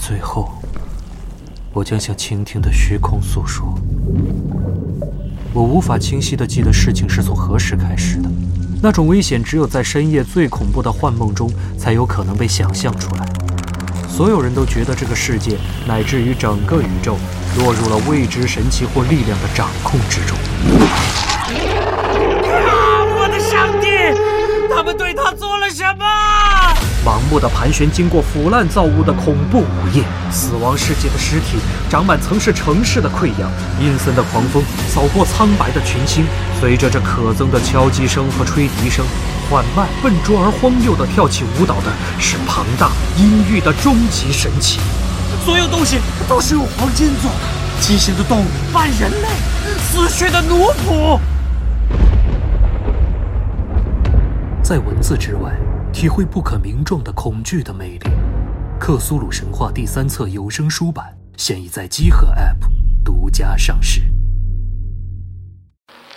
[0.00, 0.50] 最后，
[1.74, 3.78] 我将向倾听的虚空诉说。
[5.52, 8.30] 我无法清晰的记得事情是从何时开始的，
[8.82, 13.26] 那种危险只有在深夜最恐怖的幻梦中才有可能被想象出来。
[14.08, 17.16] 所有人都觉得这个世界乃至于整个宇宙
[17.58, 20.36] 落入了未知神奇或力量的掌控之中。
[22.66, 23.86] 啊我的上帝！
[24.74, 26.06] 他们对他做了什么？
[27.04, 31.56] 盲目的盘旋，经过腐烂造物的恐怖午夜，死亡世界的尸体
[31.88, 33.50] 长满曾是城市的溃疡，
[33.80, 36.26] 阴森的狂风扫过苍白的群星，
[36.60, 39.04] 随着这可憎的敲击声和吹笛声，
[39.48, 44.78] 缓慢、笨拙而荒谬的跳起舞蹈的是庞大阴郁的终极神器。
[45.44, 45.98] 所有东西
[46.28, 49.28] 都是用黄金做的，畸形的动物半人类，
[49.78, 51.18] 死去的奴仆。
[54.62, 55.50] 在文字之外，
[55.99, 58.09] 体会不可名状的恐惧的魅力。《
[58.77, 62.67] 克苏鲁神话》第三册有声书版现已在机核 App
[63.03, 64.01] 独家上市。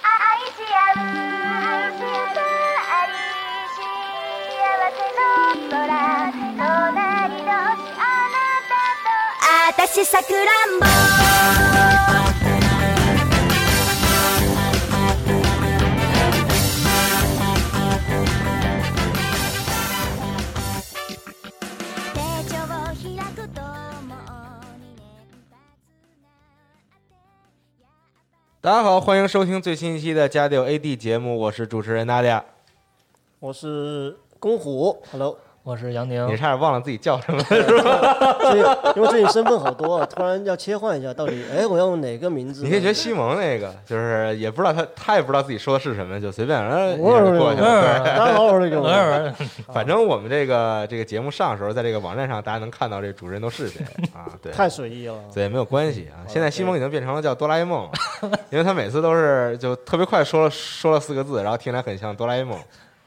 [0.02, 1.06] 愛し合う
[1.94, 2.02] 二
[3.06, 3.16] 人
[3.74, 3.78] 幸
[4.96, 5.20] せの
[5.70, 5.86] 空
[6.58, 8.02] 隣同士あ
[8.34, 8.36] な
[8.68, 8.72] た
[9.02, 10.80] と私さくらん
[11.91, 11.91] ぼ
[28.63, 32.45] 大家好，欢迎收听最新一期的《加六 AD》节目，我是主持人娜迪亚。
[33.41, 35.37] 我是公虎，Hello。
[35.65, 37.45] 我是杨宁你，差点忘了自己叫什么了，
[38.51, 38.65] 最近
[38.97, 42.65] 因为最近身份好多啊，突然要切换一下，到底 哎我要用哪个名字？
[42.65, 47.81] 你可以学西蒙那个，就是也不知道他他也不知道自己说的是什么，就随便呃我就过去了。
[48.03, 49.33] 对，大家好，我。
[49.73, 53.81] 反正我们这个这个节目上的时候，在这个网站上大家能看到这主持人都是谁
[54.13, 54.27] 啊？
[54.41, 55.15] 对，太随意了。
[55.33, 56.27] 对，没有关系啊。
[56.27, 57.91] 现在西蒙已经变成了叫哆啦 A 梦了，
[58.51, 62.59] 因为他每次都是就特别快说了说了四个字，然后听起来很像哆啦 A 梦。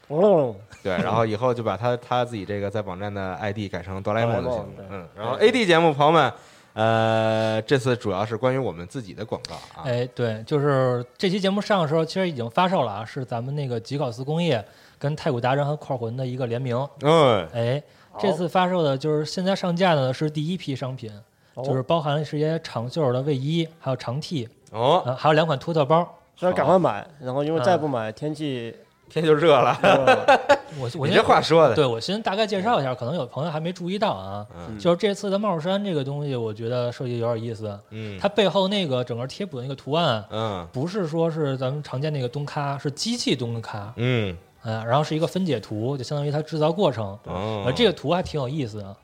[0.07, 4.85] 哦，对，然后以后就把他他自己这个在网站的 ID 改成哆啦 A 梦就行了。
[4.89, 6.31] 嗯，然后 AD 节目朋友们，
[6.73, 9.83] 呃，这次主要是关于我们自己的广告啊。
[9.85, 14.63] 哎，对，就是这期节目上的时候，其实已经发售了啊，是咱们那个吉考斯工业
[14.97, 16.87] 跟太古达人和块魂的一个联名。
[17.01, 17.83] 嗯，哎，
[18.19, 21.11] 这次发售的就是现在上架的是第一批商品，
[21.55, 26.07] 哦就是包含了是一些长袖的卫衣，还有长 T，哦，呃，还有两款托特包。
[26.39, 28.71] 所以赶快买，然后因为再不买，天气
[29.09, 30.47] 天就热了， 呃
[30.79, 34.45] 我我你这话说的，对我先大概介绍一下，可能有朋友还没注意到啊。
[34.69, 37.79] 嗯就是这次的帽衫这个东西，我觉得设计有点意思。
[37.89, 43.91] 嗯，它背后那个整个贴补的那个图案，嗯不是说是咱们常见那个东咖，是机器东咖。
[43.95, 47.17] 嗯嗯，然后是一个分解图，就相当于它制造过程。
[47.23, 48.95] 哦呃，这个图还挺有意思的。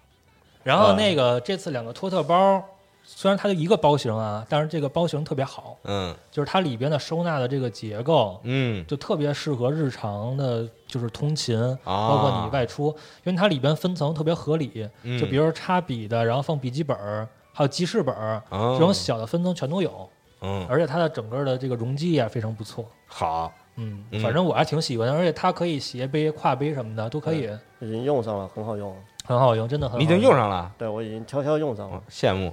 [0.63, 2.63] 然后那个这次两个托特包，
[3.05, 12.87] 虽然它就一个包型啊，但是这个包型特别好，嗯就是它里边的收纳的这个结构，嗯就特别适合日常的，就是通勤，啊包括你外出，
[13.23, 14.89] 因为它里边分层特别合理。
[15.03, 20.09] 嗯，就比如说插笔的，然后放笔记本儿，还有记事本儿，哦这种小的分层全都有。
[20.45, 22.85] 嗯而且它的整个的这个容积也非常不错。
[23.07, 27.49] 好，嗯嗯，反正我还挺喜欢的，而且它可以斜背、挎背什么的都可以，
[27.79, 28.95] 已经用上了，很好用。
[29.25, 32.03] 很好用，真的很好你已经用上了，对我已经悄悄用上哦了。
[32.09, 32.51] 羡慕，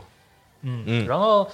[0.63, 1.49] 嗯嗯然后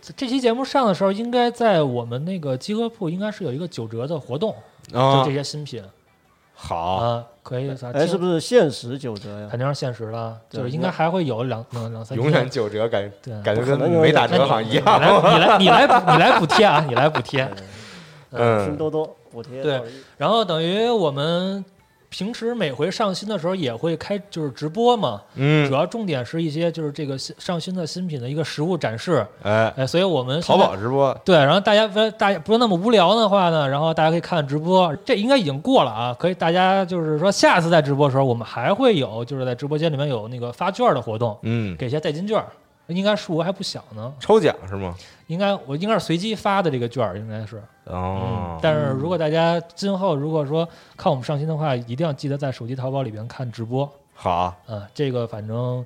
[0.00, 4.54] 这这期节目上的时候，应该在我们那个集合铺应该是有一个九折的活动，
[4.88, 5.82] 就啊这，些新品
[6.54, 8.38] 好，啊，可以咋哎，是不是？
[8.38, 9.48] 限时九折呀？
[9.50, 13.42] 肯定是限时了，就是应该还会有两两两三天永远九折，感对。
[13.42, 15.00] 感觉跟没打折好像一你样。
[15.00, 16.84] 你来，你来，你来，你来补贴啊！
[16.86, 17.48] 你来补贴。
[18.32, 19.62] 嗯拼多多补贴。
[19.62, 19.82] 对
[20.16, 21.64] 然后等于我们
[22.10, 42.44] 平时每回上新的时候也会开就是直播嘛，主嗯，要重点是一些就是这个新上新的新品的一个实物展示，哎，哎，所以我们淘宝直播，对，然后大家不大家不是那么无聊的话呢，然后大家可以看直播，这应该已经过了啊，可以大家就是说下次在直播的时候，我们还会有就是在直播间里面有那个发券的活动，嗯，给一些代金券，
[42.92, 44.94] 应该数额还不小呢，抽奖是吗？
[45.28, 55.84] 应该我应该是随机发的这个券儿，应该是，哦嗯，，但是如果大家今后如果说看我们上新的话，一定要记得在手机淘宝里边看直播，好，啊，这个反正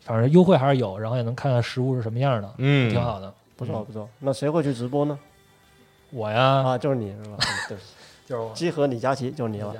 [0.00, 3.32] 反正优惠还是有，然后也能看看实物是什么样的，嗯，挺好的。
[3.56, 4.08] 不错不错。
[4.20, 5.18] 那谁会去直播呢？
[6.10, 7.36] 我呀，啊，就是你是吧？
[7.42, 7.76] 嗯对，
[8.24, 8.54] 就是我。
[8.54, 9.74] 集合李佳琦就是你了。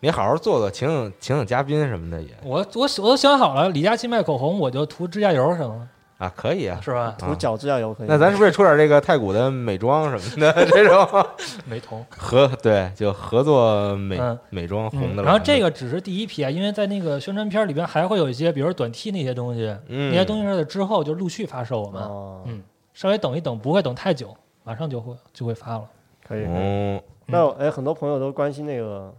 [0.00, 2.28] 你好好做做，请请请请嘉宾什么的也。
[2.42, 5.88] 我我我都想好了，李佳琦卖口红，我就涂指甲油什么
[6.20, 6.78] 啊，可以啊。
[6.82, 7.16] 是吧？
[7.18, 8.06] 涂角质要油可以。
[8.06, 11.26] 那咱是不是也出点这个太古的美妆什么的这种
[11.66, 12.04] 美瞳。
[12.16, 15.24] 合对就合作美嗯美妆红嗯的了？
[15.24, 22.62] 然后这个只是第一批啊，因为在那个宣传片里边还会有一些，比如说短 T 那些东西，嗯那些东西是在之后就陆续发售，我们、哦，嗯
[22.92, 25.84] 稍微等一等，不会等太久，马上就会就会发了。
[26.28, 26.46] 可以。
[27.26, 29.10] 那哎，很多朋友都关心那个，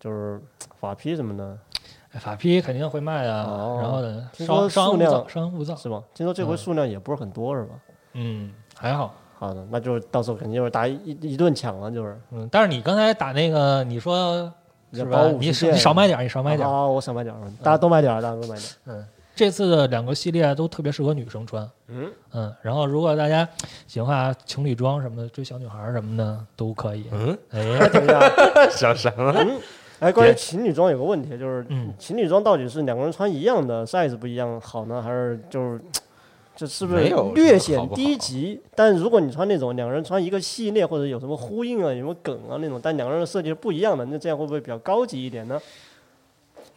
[0.00, 0.40] 就是
[0.80, 1.77] 法批什么的，哎
[2.12, 5.76] 法批肯定会卖啊，哦然后呢，听说稍稍安数量勿躁，稍安勿躁。
[5.76, 6.02] 是吗？
[6.14, 7.74] 听说这回数量也不是很多，是吧？
[8.14, 9.14] 嗯，还好。
[9.38, 12.18] 好的，那就是到时候肯定就是打一一一顿抢了，就是。
[12.32, 14.52] 嗯，但是你刚才打那个，你说
[14.92, 16.68] 是吧你你少买点，你少买点。
[16.68, 18.62] 啊，我少买点，大家都买点，大家都买点。
[18.86, 19.06] 嗯，
[19.36, 21.70] 这次的两个系列都特别适合女生穿。
[21.86, 23.48] 嗯嗯，然后如果大家
[23.86, 27.06] 喜欢啊情侣装什么的，追小女孩什么的都可以。
[27.12, 28.20] 嗯，哎，等一下，
[28.70, 29.32] 小什么？
[30.00, 35.80] 哎，关于情侣装有个问题，就是嗯情侣装到底是两个人穿一样的 size 不一样好呢，还是就是
[36.54, 37.04] 这是不是
[37.34, 38.60] 略好显低级？
[38.74, 45.60] 但如果你穿那种两个人穿一个系列或者有什么呼应啊、有什么梗啊那种，但两个人的设计是不一样的，那这样会不会比较高级一点呢？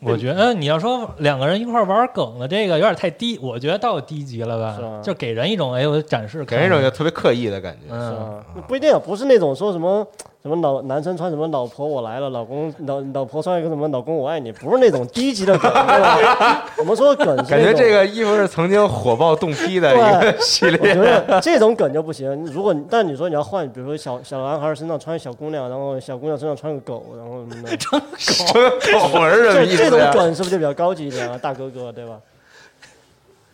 [0.03, 4.75] 我觉得你要说两个人一块儿玩梗的这个有点太低，我觉得到低级了吧？
[4.75, 7.87] 是吧就给人一种哎，我展示，给人一种就特别刻意的感觉。
[7.87, 8.45] 是嗯，吧？
[8.67, 10.07] 不一定啊，不是那种说什么
[10.41, 16.65] 什么老男生穿什么老婆我来了，老公老老婆穿一个什么老公我爱你，不是那种低级的梗，对吧？
[16.79, 20.95] 我们说的梗是感觉这个衣服是曾经火爆动批的一个系 我列。
[20.95, 22.43] 觉得这种梗就不行。
[22.47, 29.83] 如果但你说你要换，比如说小小男孩身上穿小姑娘，然后小姑娘身上穿个狗，然后什么的，穿狗是什么这意思？
[29.83, 31.37] 这种梗是不是就比较高级一点啊？
[31.39, 32.13] 大哥哥，对吧？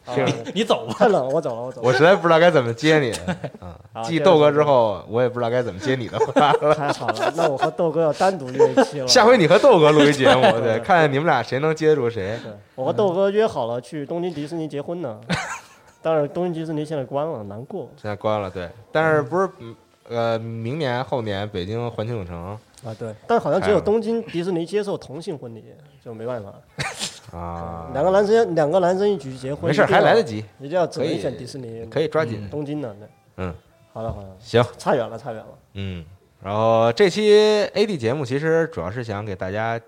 [0.07, 0.95] 啊这你走吧。
[0.97, 1.87] 太冷，我走了，我走了。
[1.87, 3.11] 我实在不知道该怎么接你
[3.61, 4.03] 嗯！
[4.03, 6.73] 继豆哥之后，我也不知道该怎么接你的话了。
[6.73, 9.07] 太好了，那我和豆哥要单独约一期了。
[9.07, 12.39] 下回你和豆哥录一节目，对，看看你们俩谁能接住谁。
[12.43, 15.19] 对，我和豆哥约好了去东京迪士尼结婚呢。
[16.01, 19.75] 但是，东京迪士尼现在关了，难过现在关了，对，但是不是嗯
[20.09, 22.95] 呃，明年后年北京环球影城啊。
[22.97, 25.65] 对，但好像只有东京迪士尼接受同性婚礼，
[26.05, 26.53] 就没办法。
[27.31, 32.47] 啊，两个男生，两个男生一起结婚，没事，还来得，及，一定要走可以能选迪士尼，可以抓紧。
[32.49, 32.95] 东京的。
[33.37, 33.53] 嗯，
[33.91, 35.47] 好了好了，行，差远了差远了。
[35.73, 36.05] 嗯，
[36.41, 37.31] 然后这期
[37.75, 39.79] AD 节目其实主要是想给大家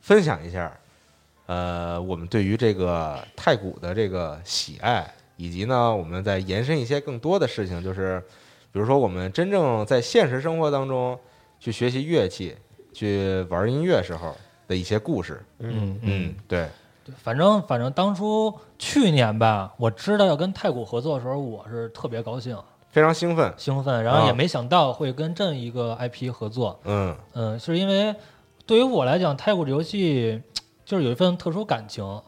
[0.00, 0.76] 分享一下，
[1.46, 8.20] 呃，我们对于这个太古的这个喜爱，以及呢，我们再延伸一些更多的事情，就是
[8.72, 11.18] 比如说我们真正在现实生活当中
[11.60, 12.56] 去学习乐器、
[12.92, 14.36] 去玩音乐时候
[14.72, 15.44] 的一些故事。
[15.58, 16.66] 嗯嗯，对，
[17.04, 22.56] 对反正反正当初去年吧，我知道要跟太古合作的时候，我是特别高兴、
[22.90, 23.52] 非常兴奋。
[23.58, 26.80] 兴奋，然后也啊没想到会跟这一个 IP 合作。
[26.84, 28.14] 嗯嗯，是因为
[28.64, 30.40] 对于我来讲，太古这游戏
[30.86, 32.20] 就是有一份特殊感情。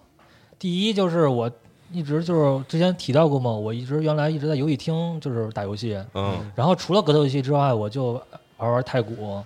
[0.58, 1.50] 第一就是我
[1.92, 8.20] 一直就是之前提到过嘛，我一直原来一直在游戏厅就是打游戏，嗯然后除了格斗游戏之外，我就
[8.58, 9.42] 玩玩太古，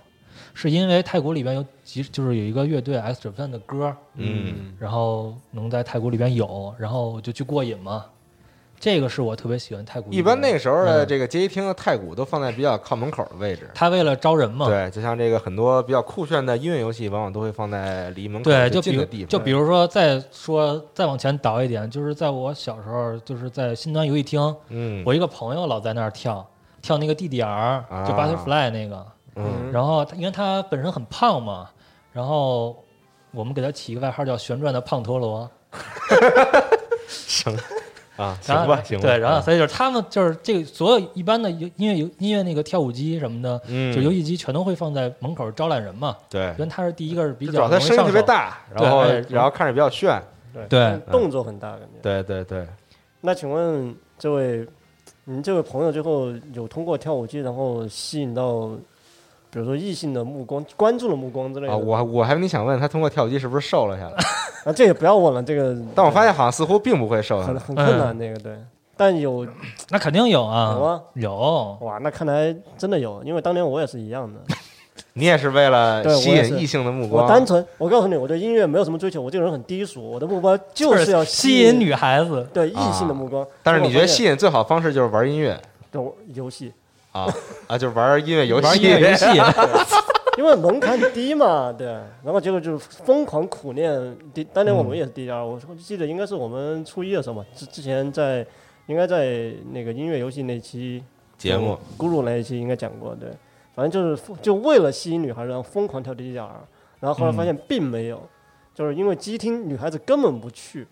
[0.59, 8.03] 是因为太古里边有几就是有一个乐队 X Japan 的歌，嗯然后能在太古里边有，然后就去过瘾嘛。
[8.77, 10.17] 这个是我特别喜欢太古里。
[10.17, 13.69] 一般那个时候的嗯这个街机厅的太古都放在比较靠门口的位置。
[13.73, 19.27] 他为了招人嘛，对，就像这个很多比较酷炫的音乐游戏，往往都会放在离门口对，就比如近的地方。
[19.29, 26.45] 就比如说再说再往前倒一点，就是在我小时候，就是在新端游戏厅，嗯，我一个朋友老在那儿跳
[26.81, 29.05] 跳那个 DDR，就 Butterfly 那个，
[29.35, 29.71] 嗯。
[29.71, 31.69] 然后因为他本身很胖嘛，
[32.11, 32.83] 然后
[33.31, 35.49] 我们给他起一个外号叫旋转的胖陀螺，
[37.07, 37.55] 行。
[38.17, 39.03] 啊，行吧，行吧。
[39.03, 46.53] 对，然后啊所以就是他们就是这个所有一般的游音乐游音乐那个跳舞机什么的，嗯，就游戏机全都会放在门口招揽人嘛，对。
[46.57, 50.21] 因，为他是第一个是比较主要它声音特别大，然后然后看着比较炫。
[50.53, 50.67] 对。
[50.67, 51.99] 对动作很大感觉。
[52.01, 52.67] 对对对，
[53.21, 54.67] 那请问这位，
[55.23, 58.69] 您这位朋友最后有通过跳舞机，然后吸引到，
[59.51, 64.15] 比如说异性的目光、关注的目光之类的啊，我我还你想问他通过跳舞机是不是瘦了下来？
[64.65, 67.59] 啊，这也不要问了，这个 但我发现好像似乎并不会瘦下来。
[67.59, 68.53] 很很困难，那个对。
[68.95, 69.47] 但有
[69.91, 71.01] 那肯定有啊，有吗？
[71.13, 74.39] 有哇，那看来真的有，因为当年我也是一样的。
[75.13, 83.45] 你也是为了吸引异性的目光，我单纯，我告诉你，我对音乐没有什么追求，我这个人很低俗，我的目标就是要吸引女孩子，对异性的目光。
[83.63, 86.01] 但是你觉得吸引引最好方式就是玩音乐对
[86.33, 86.73] 游戏？
[87.11, 87.27] 啊
[87.67, 89.25] 啊，就是玩音乐游戏，玩音乐游戏，
[90.37, 91.87] 因为门槛低嘛，对，
[92.23, 94.17] 然后结果就是疯狂苦练。
[94.33, 98.45] 第当年我们也是 DDR，、我记得应该是我们初一的时候嘛，之之前在
[98.87, 101.03] 应该在那个音乐游戏那期
[101.37, 103.29] 节目，咕噜那一期应该讲过，对，
[103.75, 106.47] 反正就是疯就为了吸引女孩，然后疯狂跳 DDR，
[106.99, 108.21] 然后后来发现并没有，
[108.73, 110.87] 就是因为机厅女孩子根本不去，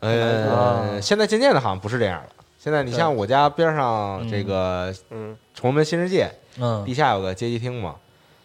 [0.00, 2.28] 呃，现在渐渐的好像不是这样了。
[2.66, 6.84] 现在你像我家边上这个嗯，崇文门新世界嗯。
[6.84, 7.94] 地下有个街机厅嘛，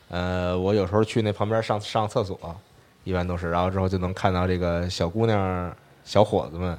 [0.10, 2.38] 呃，我有时候去那旁边上上厕所，
[3.04, 6.78] 一般都是，然后之后就能看到这个小姑娘、小伙子们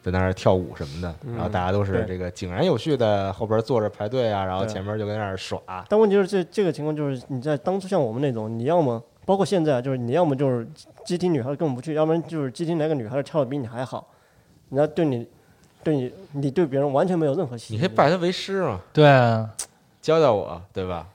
[0.00, 10.64] 在那儿跳舞什么的，嗯然后大家都是这个井然有序的后边坐着排队啊，然后前面就跟那儿耍，但问题是这这个情况就是你在当初像我们那种，你要么包括现在就是你要么就是
[11.04, 14.06] 机厅女孩根本不去，要不然就是机厅来个女孩跳的比你还好，
[14.70, 15.26] 人家对你
[15.86, 17.82] 对你你对别人完全没有任何吸引力。
[17.82, 19.48] 你可以拜他为师嘛，对啊，
[20.02, 21.06] 教教我，对吧？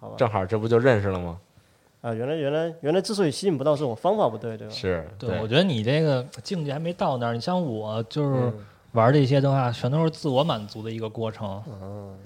[0.00, 0.14] 好吧？
[0.18, 1.38] 正好这不就认识了吗？
[2.00, 4.72] 啊，原来原来原来之所以吸引不到，是我方法不对，对吧？
[4.74, 7.34] 是，对，我觉得你这个境界还没到那儿。
[7.34, 8.54] 你像我，就是嗯
[8.92, 11.62] 玩这些的话，全都是自我满足的一个过程。
[11.80, 12.16] 嗯，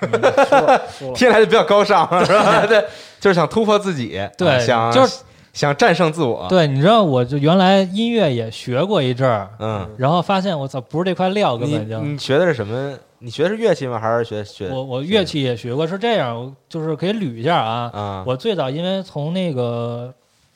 [1.14, 2.64] 听起来就比较高尚，是吧？
[2.70, 2.84] 对，
[3.18, 9.88] 就是想突破自己，对啊想就是想战胜自我，，对，你知道，我就原来音乐也学过一阵儿，嗯。
[9.98, 12.00] 然后发现我操，不是这块料，根本就。
[12.00, 12.98] 你学的是什么？
[13.18, 14.00] 你学的是乐器吗？
[14.00, 17.90] 还是学学我我乐器也学过，是这样，我就是可以捋一下啊。
[17.92, 18.24] 啊？
[18.26, 20.12] 我最早因为从那个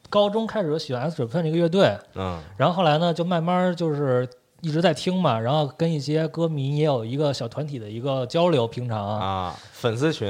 [0.08, 4.28] 高中开始就喜欢 S Japan 这个乐队，嗯然后后来呢就慢慢就是
[4.62, 10.26] 一直在听嘛，然后跟一些歌迷也有一个小团体的一个交流，平常啊，粉丝群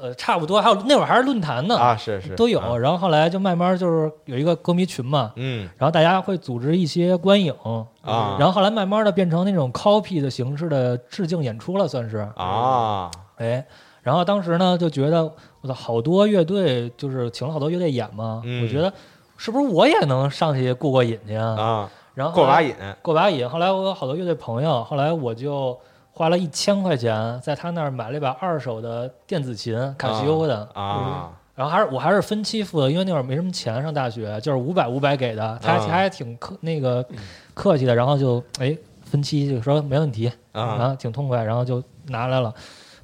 [0.00, 2.60] 呃差不多，还有那会儿还是论坛呢，啊，是是都有。
[2.60, 7.52] 啊然后后来就慢慢就是有一个歌迷群嘛，嗯然后大家会组织一些观影，
[8.02, 12.18] 啊，然后后来慢慢的变成那种 copy 的形式的致敬演出了，算是。
[12.36, 13.66] 啊，哎，
[14.02, 15.24] 然后当时呢就觉得，
[15.60, 18.92] 我操，好多乐队就是请了好多乐队演嘛，嗯我觉得
[19.36, 21.56] 是不是我也能上去过过瘾去啊？
[21.60, 23.48] 啊，然后过把瘾过把瘾。
[23.48, 25.76] 后来我有好多乐队朋友，后来我就
[26.18, 30.68] 花了一千块钱在他那儿买了一把二手的电子琴，卡西欧的。
[30.74, 35.86] 啊然后还是我还是分期付的，因为那会儿没什么钱上大学，就是五百五百给的，他还、啊。
[35.86, 37.04] 他还挺客那个
[37.54, 42.52] 客气的，然后就哎分期就说没问题，然啊后挺痛快，然后就拿来了。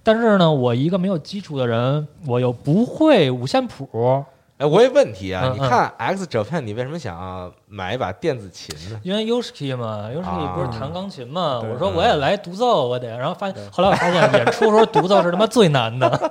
[0.02, 4.24] 但是呢，我一个没有基础的人，我又不会五线谱，
[4.56, 5.42] 哎，我有问题啊！
[5.46, 9.00] 嗯你看 X Japan，你为什么想要买一把电子琴呢？
[9.02, 16.30] 因为 Yoshiki 嘛，Yoshiki 不是弹钢琴嘛，对我说我也来独奏，我得，然后发现后来我发现演出的时候独奏是他妈最难的。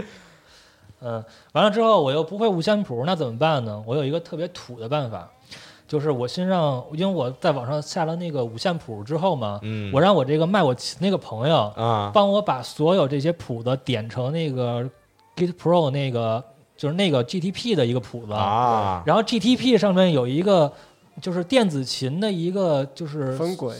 [1.02, 3.82] 嗯，完了之后我又不会五线谱，那怎么办呢？
[3.86, 5.26] 我有一个特别土的办法，
[5.88, 14.82] 就是我先让，因为我在网上下了那个五线谱之后嘛，嗯，我让我这个卖我琴那个朋友啊帮我把所有这些谱子点成那个
[15.34, 16.44] Git Pro 那个
[16.80, 19.02] 就是那个 GTP 的一个谱子，啊。
[19.04, 20.72] 然后 GTP 上面有一个
[21.20, 23.76] 就是电子琴的一个就是分轨，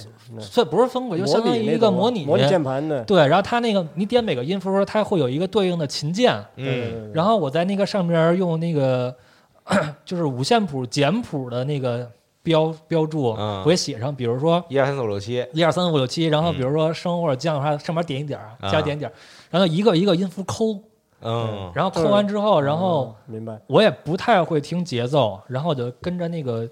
[0.52, 7.10] 这不是分轨，就相当于一个模拟模拟键盘的，对，然后它那个你点每个音符，它会有一个对应的琴键，嗯。
[7.14, 9.16] 然后我在那个上面用那个
[10.04, 12.06] 就是五线谱简谱的那个
[12.42, 13.62] 标标注，嗯。
[13.64, 15.42] 我给写上，比如说一二三四五六七。
[15.54, 16.56] 一二三四五六七，然后嗯。
[16.56, 18.38] 比如说升或者降的话，上面点一点
[18.70, 19.14] 加点点儿，
[19.48, 20.78] 然后一个一个音符抠，
[21.22, 21.70] 嗯。
[21.74, 26.68] 然后抠完之后，然后哦明白，我也不太会听节奏，然后我就跟着那个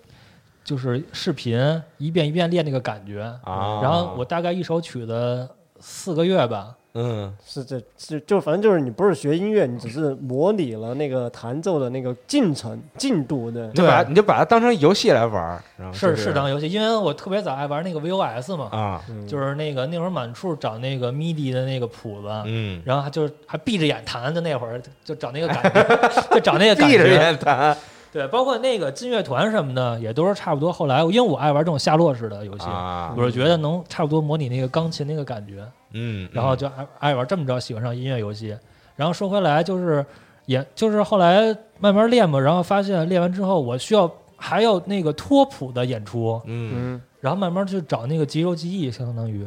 [0.65, 1.59] 就是视频
[1.97, 5.49] 一遍一遍练那个感觉，啊，然后我大概一首曲子
[5.81, 22.29] 四个月吧，嗯是这是就反正就是你不是学音乐，你只是模拟了那个弹奏的那个进程进度的你，就把它你就把它当成游戏来玩儿，然后是就是当游戏，因为我特别早爱玩那个 VOS 嘛，啊嗯就是那个那会儿满处找那个 MIDI 的那个谱子。
[22.47, 26.01] 嗯，然后还就是还闭着眼弹，就那会儿就找那个感觉，
[26.35, 27.15] 就找那个感闭着觉。
[27.15, 27.77] 眼弹
[28.13, 30.73] 对，包括那个劲乐团什么的，也都是差不多。
[30.73, 38.57] 后来因为我爱玩这种下落式的游戏，啊我是觉得能差不多模拟那个钢琴那个感觉，嗯，然后就爱爱玩这么着，喜欢上音乐游戏。
[38.97, 40.05] 然后说回来，就是
[40.47, 49.47] 也就是后来慢慢练嘛，然后发现练完之后，我需要还有那个托谱的演出，嗯嗯，然后慢慢去找那个肌肉记忆，相当于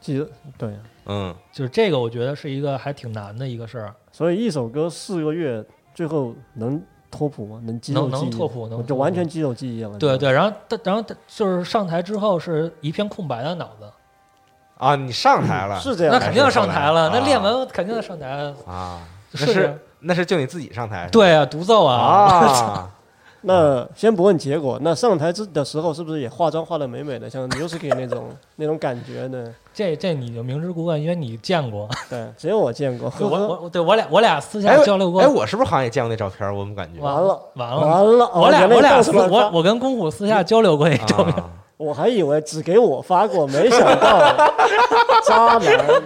[0.00, 0.74] 记得对，
[1.06, 3.94] 嗯就是这个，我觉得是一个还挺难的一个事儿。
[4.10, 6.82] 所以一首歌四个月，最后能
[7.12, 7.60] 托谱吗？
[7.64, 9.96] 能肌肉能能拓谱能就完全肌肉记忆了。
[9.98, 10.52] 对，对，然后
[10.82, 13.84] 然后就是上台之后是一片空白的脑子，
[14.78, 15.78] 啊，你上台了。
[15.78, 18.26] 是这样，那肯定要上台了，那练完肯定要上台。
[18.66, 18.98] 啊？
[19.30, 22.90] 那是是那是就你自己上台对啊，独奏啊，啊，
[23.42, 29.52] 那先不问结果，那上台之的时候是不是也化妆化的美美的，像 Music 那种 那种感觉呢？
[29.74, 31.88] 这这你就明知故问，因为你见过。
[32.08, 33.12] 对，只有我见过。
[33.20, 36.48] 我我对我俩我俩私哎下交流过哎，，我是不是好像也见过那照片？
[36.54, 44.36] 我怎么感觉完了完了，完了，我俩我俩私我我跟公虎私下交流过那照片，啊我还以为只给我发过，没想到
[45.26, 46.02] 渣男。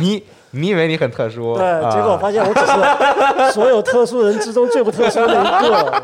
[0.00, 1.56] 你你以为你很特殊？
[1.56, 2.72] 对，啊结果我发现我只是
[3.52, 6.02] 所有特殊人之中最不特殊的一个，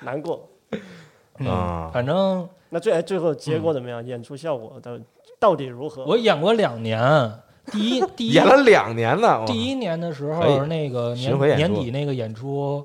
[0.00, 0.48] 难过。
[1.40, 4.04] 嗯反正那最哎最后结果怎么样？
[4.04, 4.98] 演出效果到
[5.38, 6.04] 到底如何？
[6.04, 7.00] 我演过两年，
[7.72, 12.84] 第一第一演了两年了，第一年的时候，那个年年底那个演出，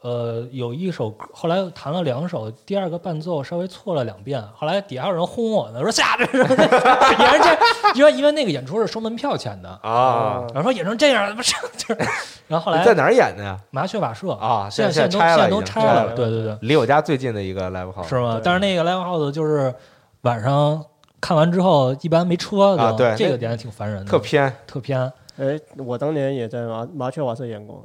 [0.00, 7.58] 呃，有一首歌，后来弹了两首，第二个伴奏稍微错了两遍，后来底下有人轰我呢，说下这是也是这，
[7.98, 12.08] 因为因为那个演出是收门票钱的，啊，然后说演成这样不是， 就是，
[12.46, 13.58] 然后后来在哪儿演的呀？
[13.70, 18.40] 麻雀瓦舍啊现现在现在都现在都拆了对对对，离我家最近的一个 live house 是吗？
[18.44, 19.74] 但是那个 live house 就是
[20.20, 20.80] 晚上
[21.20, 25.12] 看完之后，一般没车的，啊对这个点挺烦人的，特偏，特偏。
[25.38, 27.84] 哎，我当年也在麻麻雀瓦舍演过，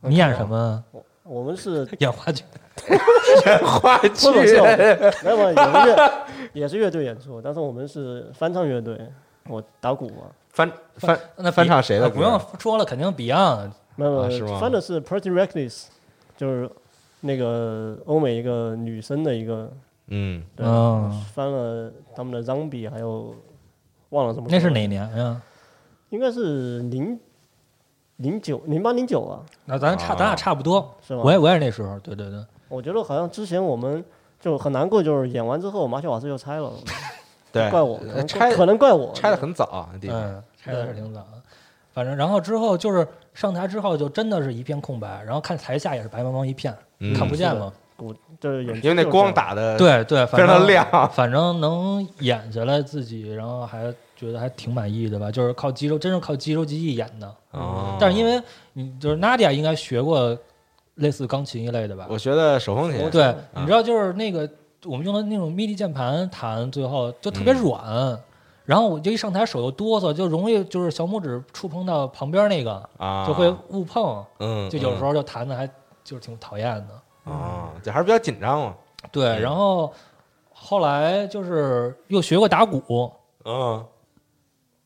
[0.00, 0.82] 你演什么？
[0.92, 1.02] 我
[1.44, 2.42] 们是演话剧。
[3.46, 6.12] 演话剧没有没有，也是乐，
[6.54, 8.98] 也是乐队演出，但是我们是翻唱乐队，
[9.48, 13.70] 我打鼓嘛，翻翻那翻唱谁的不用说了，肯定 Beyond。
[13.96, 15.88] 没有翻的是 Pretty Reckless，
[16.36, 16.70] 就是
[17.20, 19.70] 那个欧美一个女生的一个，
[20.06, 23.34] 嗯，对，嗯翻了他们的 Zombie，还有
[24.08, 24.86] 忘了什么，那是哪？
[24.86, 25.40] 年呀？
[26.08, 27.20] 应该是零
[28.20, 30.88] 零九零八零九啊，那咱差，啊咱俩差不多。
[31.06, 31.22] 是吗？
[31.24, 32.38] 我也我也是那时候，对对对。
[32.68, 34.04] 我觉得好像之前我们
[34.40, 36.72] 就很难过，就是演完之后麻雀瓦斯就拆了，
[37.52, 40.16] 对，怪我，可能拆可能怪我，拆的很早，那地方。
[40.20, 41.42] 嗯，拆的是挺早的。
[41.92, 47.12] 反正然后之后就是上台之后就真的是一片空白，然后看台下也是白茫茫一片，嗯。
[47.14, 47.72] 看不见了。
[47.96, 57.34] 我就是因为那光打的对对，非常反正的亮，反正能演下来自己，然后还觉得还挺满意的吧，就是靠肌肉，真是靠肌肉记忆演的。
[57.52, 57.96] 哦。
[57.98, 58.42] 但是因为
[58.74, 60.36] 你就是 Nadia 应该学过
[60.96, 62.06] 类似钢琴一类的吧？
[62.10, 63.36] 我学的手风琴，对，啊。
[63.56, 64.48] 你知道就是那个
[64.84, 67.62] 我们用的那种 MIDI 键盘弹，最后就特别嗯。
[67.62, 68.20] 软。
[68.66, 75.66] 然后我就一上台手又哆嗦，就容易就是小拇指触碰到旁边那个，啊，就会误碰，嗯，就有时候候就弹的还
[76.04, 77.32] 就是挺讨厌的。
[77.32, 78.74] 啊，这还是比较紧张嘛，
[79.10, 79.92] 对，嗯然后
[80.52, 83.10] 后来就是又学过打鼓，
[83.44, 83.84] 嗯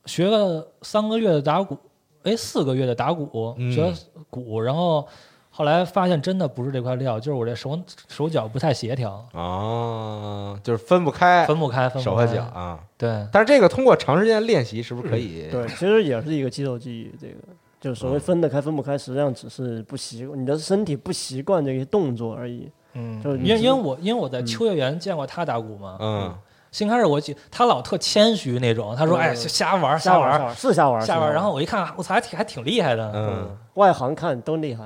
[0.07, 1.77] 学了三个月的打鼓，
[2.23, 3.93] 哎，四个月的打鼓，嗯学
[4.31, 5.07] 鼓，然后
[5.51, 12.43] 后来发现真的不是这块料，就是我这手手脚不太协调，啊，就是分不开分不开，分不开手和脚。
[12.55, 12.81] 啊。
[12.99, 15.49] 对，但是这个通过长时间练习，是不是可以？
[15.51, 17.35] 对，其实也是一个肌肉记忆，这个
[17.81, 22.71] 就是所谓分得开分不开，实际上只是不习惯，你的身体不习惯这些动作而已。
[22.95, 26.35] 嗯，就是因为因为我因为我在秋叶原见过他打鼓嘛，嗯，
[26.75, 34.83] 新开始我记他老特谦虚那种，他说嗯哎瞎玩瞎玩是瞎玩瞎玩然后我一看我操还挺还挺厉害的，嗯，外行看都厉害，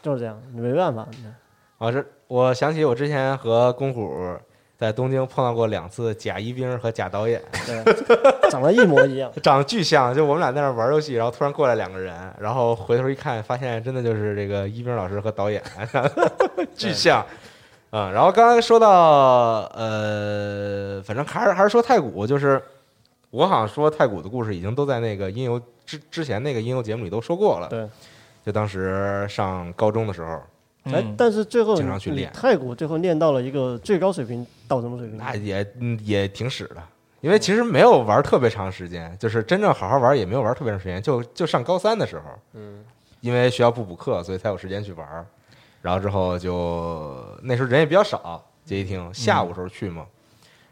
[0.00, 1.06] 就是这样，你没办法。
[1.76, 4.10] 我这我想起我之前和公虎
[4.78, 7.84] 在东京碰到过两次假一兵和假导演，对，
[8.50, 9.30] 长得一模一样。
[9.44, 15.62] 长得巨像，就我们俩在那玩游戏，然后突然过来两个人，然后回头一看，发现真的就是这个一兵老师和导演，
[16.74, 17.22] 巨像。
[17.92, 22.62] 嗯，然后刚才说到呃，反正还是还是说太古，就是
[23.30, 27.68] 我好像说太古的故事已经都在那个音游之之前那个音游节目里都说过了。
[27.68, 27.88] 对，
[28.46, 30.34] 就当时上高中的时候，
[30.84, 35.16] 哎嗯，但是最后经常去你练太古最后练到了一个最高水平，到什么水平？
[35.16, 36.82] 那也嗯也挺屎的，
[37.20, 42.22] 因为其实没有玩特别长时间，就是真正好好玩也没有玩特别长时间，就就上高三的时候，
[42.54, 42.84] 嗯，
[43.20, 45.26] 因为学校不补课，所以才有时间去玩儿。
[45.82, 50.06] 然后之后就那时候人也比较少，街机厅下午时候去嘛，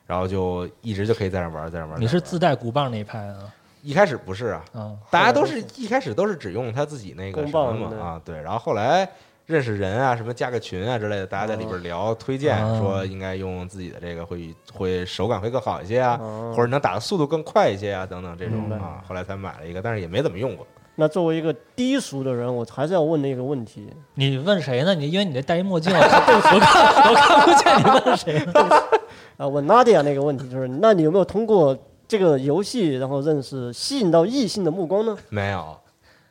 [0.06, 2.00] 然后就一直就可以在那玩，在那玩。
[2.00, 3.54] 你是自带鼓棒那一派啊？
[3.82, 9.08] 一开始不是啊，嗯，大家都是一开始都是只用他自己那个公什么棒嘛啊，对，然后后来
[9.46, 20.66] 认识人啊，什么加个群啊之类的，大家在里边聊，推荐哦说应该用自己的这个会会手感会更好一些啊，哦或者能打的速度更快一些啊，等等这种啊，后来才买了一个，但是也没怎么用过。
[21.00, 24.96] 那作为一个低俗的人，我还是要问那个问题：你问谁呢？
[24.96, 28.52] 你因为你这戴一墨镜，我看我看我看不见你问谁呢。
[29.38, 31.76] 啊，问 Nadia 那个问题就是，那你有没有通过
[32.08, 35.16] 这个游戏，然后认识、吸引到异性的目光呢？
[35.28, 35.78] 没有，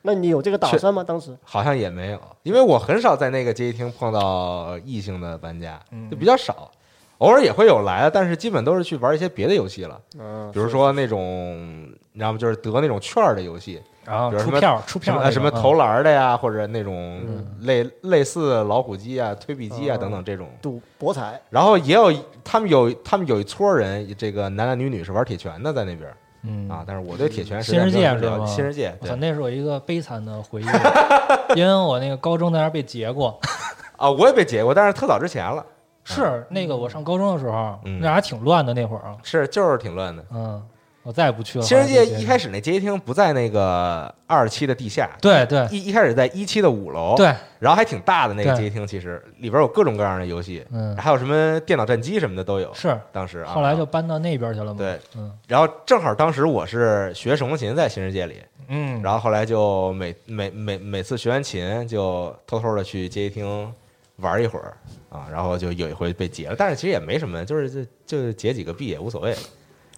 [0.02, 1.02] 那你有这个打算吗？
[1.02, 1.34] 当时？
[1.42, 6.70] 好像也没有，因为我很少在那个街机厅碰到异性的玩家，嗯就比较少。
[7.16, 12.38] 偶尔也会有来的，但是基本都是去玩一些别的游戏了，嗯，比如说那种，你知道吗？
[12.38, 17.44] 就是得那种券儿的游戏，然后出票出票什么投篮的呀，或者那种嗯。
[17.62, 20.48] 类类似老虎机啊、推币机啊哦等等这种。
[20.62, 22.12] 赌博彩，然后也有
[22.44, 26.08] 他们有他们有一撮人，这个男男女女是玩铁拳的在那边
[26.44, 26.68] 嗯。
[26.68, 28.46] 啊，但是我对铁拳是新世界是吧？
[28.46, 30.66] 新世界我那是我一个悲惨的回忆，
[31.58, 33.38] 因为我那个高中在那儿被劫过。
[33.98, 35.64] 啊，我也被劫过，但是特早之前了，
[36.04, 37.98] 是那个我上高中的时候，嗯。
[38.00, 39.16] 那还挺乱的那会儿啊。
[39.24, 40.24] 是就是挺乱的。
[40.32, 40.62] 嗯，
[41.08, 41.64] 我再也不去了。
[41.64, 52.70] 新世界一开始那街机厅不在那个二期的地下，对对一一开始在一期的五楼，，对，然后还挺大的那个街机厅，其实里边有各种各样的游戏，嗯，还有什么电脑战机什么的都有。
[52.74, 54.76] 是，当时啊，后来就搬到那边去了嘛。
[54.76, 63.72] 对，嗯然后正好当时我是学手风琴在新世界里，嗯，然后后来就每每每每次学完琴就偷偷的去街机厅
[64.16, 64.76] 玩一会儿
[65.08, 69.34] 啊，然后就有一回被劫了，但是其实也没什么，就是就就劫几个币也无所谓，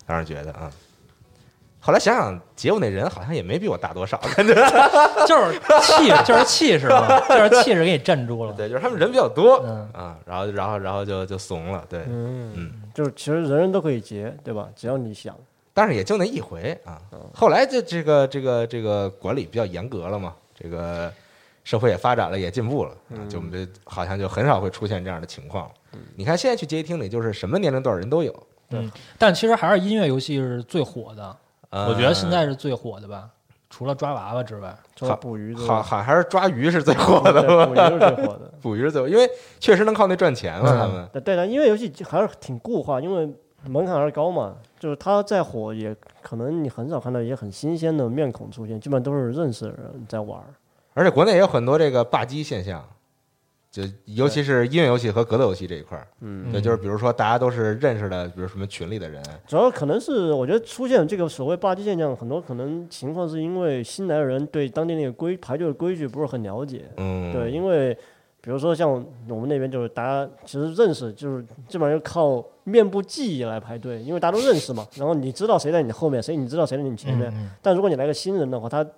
[0.07, 0.71] 当时觉得啊。
[1.83, 4.55] 后来想想，劫我那人好像也没比我大多少， 感觉
[5.27, 8.53] 就是气，就是气势嘛， 就是气势给你镇住了。
[8.53, 14.69] 对，就是他们人比较多嗯啊，然后然后然后就就怂了，对，嗯嗯，就是其实人人都可以结，对吧？
[14.77, 15.35] 只要你想。
[15.73, 17.01] 但是也就那一回啊。
[17.33, 21.11] 后来就这个这个这个管理比较严格了嘛，这个
[21.65, 25.71] 社会也发展了，也进步了，啊，就我们这好像就很少会出现这样的情况了。
[26.17, 28.35] 你看现在去街机厅里，就是什么年龄段人都有。
[28.71, 31.37] 嗯，但其实还是音乐游戏是最火的，
[31.71, 33.31] 呃我觉得现在是最火的吧，
[33.69, 34.77] 除了抓娃娃之外。
[34.97, 37.67] 除了捕鱼好好还是抓鱼是最火的吧？
[37.67, 38.53] 捕鱼是最火的。
[38.61, 39.29] 捕鱼是最火，因为
[39.59, 41.09] 确实能靠那赚钱嘛，嗯他们。
[41.13, 43.33] 对对的，因为游戏还是挺固化，因为
[43.67, 44.55] 门槛还是高嘛。
[44.79, 50.47] 就是它再火，也可能你很少看到一些很新鲜的面孔出现，基本上都是认识的人在玩儿。
[50.95, 52.83] 而且国内也有很多这个霸机现象，
[53.71, 56.07] 就尤其是音乐游戏和格斗游戏这一块儿。
[56.21, 66.85] 嗯，对，就是比如说大家都是认识的，比如什么群里的人，主要可能是我觉得出现这个所谓霸机现象，很多可能情况是因为新来的人对当地那个规排队的规矩不是很了解。
[66.97, 67.97] 嗯，对，因为
[68.41, 68.91] 比如说像
[69.29, 74.85] 我们那边就是大家其实认识，就是基本上就靠面部记忆来排队，因为大家都认识嘛。
[74.97, 77.31] 然后你知道谁在你后面，谁你知道谁在你前面。
[77.37, 78.91] 嗯但如果你来个新人的话，他如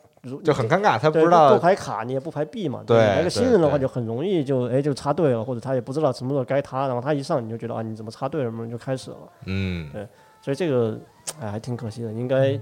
[0.45, 2.83] 就很尴尬，他不知道不排卡，你也不排 B 嘛。
[2.87, 9.17] 对来个新人的话，就很容易就哎就插队了，或者他也不知道什么时候该他，然后他一上你就觉得啊你怎么插队了，什么就开始了。
[9.47, 10.07] 嗯，对
[10.41, 10.97] 所以这个
[11.41, 12.57] 哎还挺可惜的，应该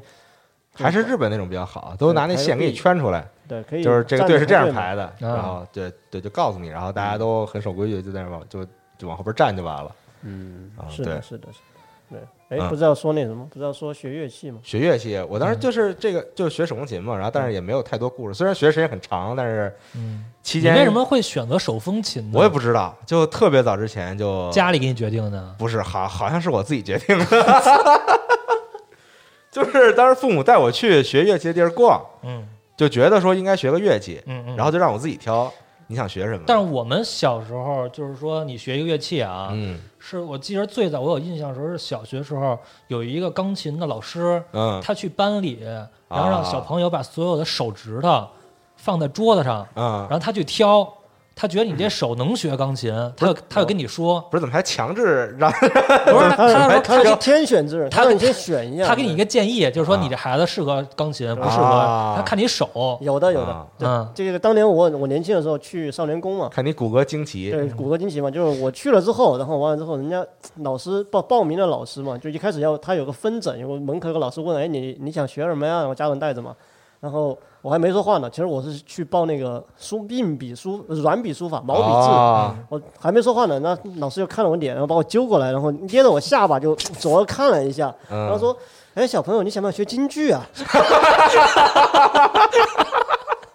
[0.73, 8.64] 还是日本那种比较好，都拿那线给你圈出来，对可以就是这个队是这样排的，然后对对就告诉你，然后大家都很守规矩，就在那儿往就
[8.96, 9.94] 就往后边站就完了。
[10.23, 12.18] 嗯啊，是的，是的，是的。
[12.18, 12.20] 对，
[12.51, 14.59] 哎，嗯不知道说那什么，不知道说学乐器吗？
[14.63, 22.39] 学乐器，我当时就是这个就是学手风琴嘛，然后但是也没有太多故事，虽然学时间很长，但是嗯，期间你为什么会选择手风琴呢？
[22.39, 25.55] 我也不知道，就特别早之前就家里给你决定的。
[25.59, 27.27] 不是，好好像是我自己决定的，
[29.51, 34.57] 就是当时父母带我去学乐器的地儿逛，嗯就觉得说应该学个乐器，嗯嗯。
[34.57, 35.53] 然后就让我自己挑
[35.87, 36.43] 你想学什么。
[36.47, 42.59] 但是我们小时候就是说，你学一个乐器啊，嗯是我记得最早我有印象的时候是小学时候
[42.89, 45.61] 有一个钢琴的老师，嗯他去班里，
[46.09, 48.27] 然后让小朋友把所有的手指头
[48.77, 50.91] 放在桌子上，嗯然，后他去挑，
[51.35, 55.71] 他觉得你这手能学钢琴，他就他要跟你说，不是怎么还强制让不是
[56.37, 58.87] 他他是天选之人，他给让你先选一样。
[58.87, 63.47] 他给你一个建议，就是说啊你这孩子适合钢琴，不适合啊他看你手，有的有的。
[63.47, 64.09] 啊，对嗯。
[64.14, 70.23] 这个当年我我年轻的时候去少年宫嘛，看你骨骼惊奇，对，骨骼惊奇嘛，就是我去了之后，然后完了之后，人家
[70.57, 75.79] 老师报报名的老师嘛，就一开始要他有个分诊，有个门口有个老师问，哎，你你想学什么呀？
[75.79, 76.55] 然后家人带着嘛，
[77.01, 88.57] 然后我还没说话呢，其实我是去报那个书硬笔书软笔书法毛笔字，啊我还没说话呢，那老师就看了我脸，然后把我揪过来，然后捏着我下巴就 左右看了一下，然后嗯，说
[88.94, 90.46] ：“哎，小朋友，你想不想学京剧啊？”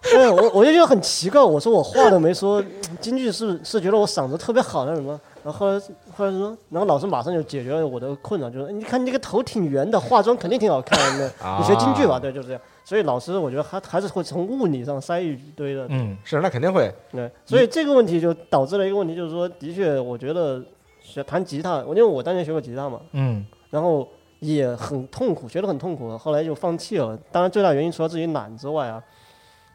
[0.02, 2.62] 对 我我就觉得很奇怪，我说我话都没说，
[3.00, 5.18] 京剧是是觉得我嗓子特别好那什么？
[5.42, 5.80] 然后后来
[6.16, 12.62] 后来说，然后老师马上就解决了我的困扰，就说：“你看你这个头挺圆的，化妆肯定挺好看的，你学京剧吧？”啊对，就是这样。
[12.86, 20.62] 所以老师我觉得还还是会从物理上塞一堆的，嗯是那肯定会，对，所以这个问题就导致了一个问题，就是说，的确，我觉得
[21.00, 23.44] 学弹吉他，因为我当年学过吉他嘛，嗯。
[23.70, 27.18] 然后也很痛苦，学得很痛苦，后来就放弃了。
[27.32, 29.02] 当然，最大原因除了自己懒之外啊，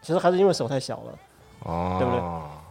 [0.01, 1.19] 其实还是因为手太小了。
[1.65, 2.21] 哦，对不对？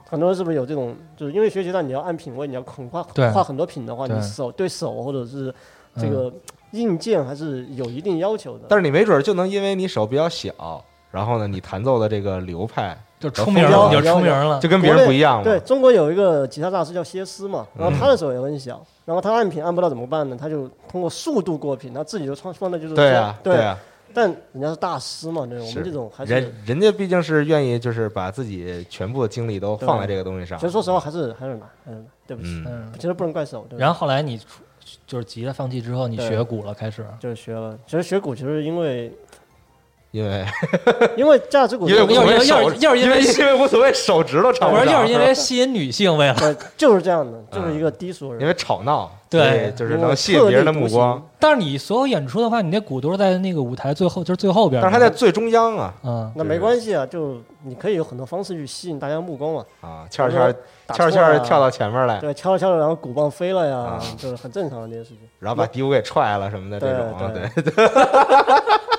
[0.09, 3.31] 很多人是不是有这种，就是因为学吉他你要按品位，你要很画对。
[3.31, 5.55] 画很多品的话，你手对手或者是
[5.97, 6.11] 这嗯。
[6.11, 6.33] 个
[6.73, 8.65] 硬件还是有一定要求的。
[8.69, 14.69] 但是你没准儿就能因为你手比较小，然后呢，你弹奏的这个流派就出名了，就出名了就。
[14.69, 15.45] 跟别人不一样了。
[15.45, 20.37] 对中国有一个吉他大师叫歇斯嘛，然后嗯他的手也很小，然后他按品按不到怎么办呢？
[20.41, 23.77] 他就通过速度过品，他自己就创放的就是对啊，对啊，
[24.15, 30.59] 但人家是大师嘛，对我们这种还是人人家毕竟是愿意就是把自己全部的精力都放在这个东西上。
[30.59, 34.63] 其实说实话还是还是难，还是难，对不起，其实不能怪手，对吧然后后来你出
[35.11, 37.05] 就是吉他放弃之后，你学鼓了，开始。
[37.19, 39.13] 就是学了，其实学鼓其实因为
[40.11, 40.45] 因为
[41.17, 48.41] 因为架子鼓因为无所谓要要要是因为因为无所谓手指头吵不上，我说要是因为吸引女性，为了， 就是这样的，就是一个低俗人。
[48.41, 51.23] 因为吵闹，对就是能吸引别人的目光。
[51.39, 54.83] 但是你所有演出的话，你那鼓都是在那个舞台最后，就是最后边。
[54.83, 59.65] 但是它在最中央啊嗯，那没关系啊，就你可以有很多方式去吸引大家目光嘛。
[59.81, 60.53] 啊，悄悄
[60.87, 65.19] 打悄错啊悄跳到前面来，对，敲着敲着，然后鼓棒飞了呀啊，就是很正常的这些事情。
[65.39, 67.91] 然后把第五给踹了什么的这对种啊，对对。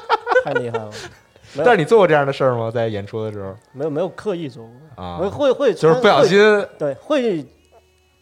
[0.46, 0.90] 太厉害了。
[1.58, 2.72] 但是你做过这样的事儿吗？
[2.72, 4.64] 在演出的时候没有没有刻意做
[4.96, 6.40] 过，啊我，会会就是不小心
[6.78, 7.46] 对会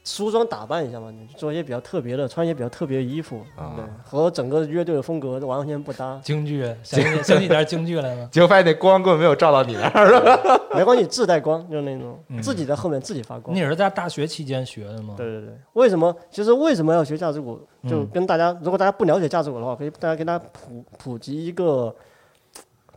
[0.04, 6.20] 梳妆打扮一下嘛，你做一些比较特别的，穿一些比较特别的衣服，啊对，和整个乐队的风格完全不搭。
[6.24, 8.28] 京剧， 想起想起点京剧来了。
[8.32, 10.60] 结果发现那光根本没有照到你那儿，是吧？
[10.74, 13.60] 没关系，自带光，就是那种嗯自己在后面自己发光你。
[13.60, 15.14] 也是在大学期间学的吗？
[15.16, 16.16] 对对对，为什么？
[16.32, 17.60] 其实为什么要学架子鼓？
[17.88, 21.94] 就嗯跟大家，如果大家不了解架子鼓的话，可以大家给大家普普及一个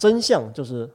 [0.03, 0.91] 真相，就是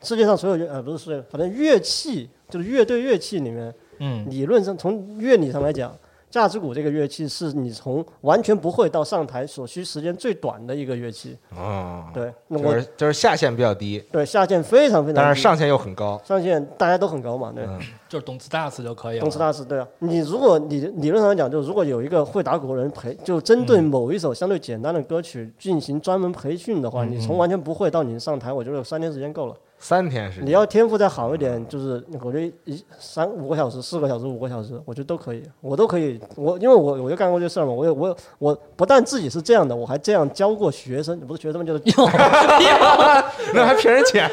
[0.00, 5.92] 世界上所有乐呃不是世界，反正乐器就是乐队乐器里面，嗯，理论上从乐理上来讲，
[6.36, 11.36] 架子鼓这个乐器是你从完全不会到上台所需时间最短的一个乐器。
[11.56, 16.20] 哦，对，那我就是就是下限比较低，对下限非常非常低，但是上限又很高。
[16.24, 17.64] 上限大家都很高嘛，对。
[17.64, 19.20] 嗯就是懂词大词就可以了。
[19.20, 29.56] 动词大词，对啊，你如果理理论上来讲，就如果有一个会打鼓的人培，就针对某一首相对简单的歌曲进行专门培训的话，嗯你从完全不会到你上台，我觉得有三天时间够了。
[29.88, 36.20] 三天时间，你要天赋再好一点，就是我觉得一三五个小时、四个小时、五个小时，我觉得都可以，我都可以。
[36.34, 41.80] 我因为我我就干过这事儿嘛，我有我有我不但自己是这样的，我还这样教过学生，不是学生们就是
[43.54, 44.28] 那还骗人钱，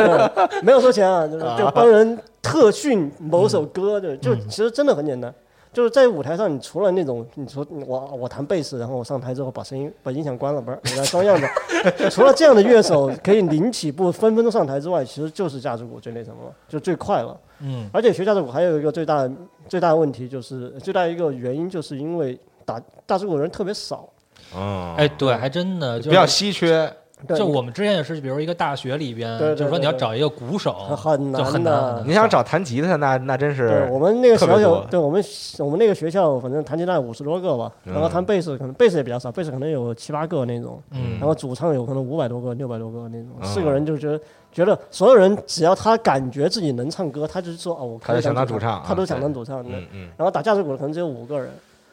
[0.64, 5.34] 没有收钱啊，就是就帮人特训某首歌，就就嗯其实真的很简单，
[5.76, 11.46] 就是在舞台上，你除了那种你说我我弹贝斯，然后我上台之后把声音把音响关了，不是你来装样子，
[12.08, 17.38] 除了这样的乐手可以零起步分分钟上台之外，其实就是架子鼓最那什么了，就最快了。
[17.60, 19.30] 嗯，而且学架子鼓还有一个最大的
[19.68, 24.08] 最大的问题就是最大的一个原因就是因为打架子鼓的人特别少，
[24.56, 26.24] 嗯，哎，对，还真的就比较。
[26.24, 26.90] 稀缺，对
[27.34, 32.08] 就我们之前也是，比如一个大学里边，对对就是说你要找一个鼓手，很就很难的难。
[32.08, 35.24] 你想找弹吉他，那那真是对是我们那个小小，对我们
[35.60, 44.20] 我们那个学校，反正弹吉他五十多个吧，嗯然后弹贝斯可能贝斯也比较少，贝斯可能有七八个那种，嗯然后主唱有可能五百多个、六百多个那种，嗯四个人就觉得
[44.52, 49.70] 觉得所有人只要他感觉自己能唱歌，他就是说哦，我可以他就想当主主唱啊他都想当主唱的。
[49.70, 51.48] 嗯嗯，然后打架子鼓的可能只有五个人，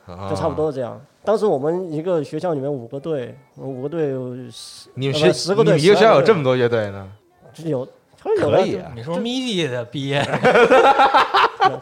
[0.05, 0.99] 啊就差不多是这样。
[1.25, 7.07] 当时我们一个学校里面五个队，五个队有十呃你们学不十个队你们一个学校12个队有这么多乐队呢？
[7.53, 7.87] 就是有，
[8.21, 10.21] 可以啊，你是不是 MIDI 的毕业？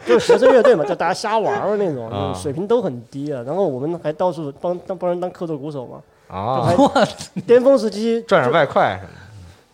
[0.06, 3.42] 就 就是学生乐队嘛，就大家瞎玩儿那种，啊水平都很低啊。
[3.44, 9.10] 然后我们还到处帮当帮人当客座鼓手嘛，就啊，还巅峰时期赚点外快什么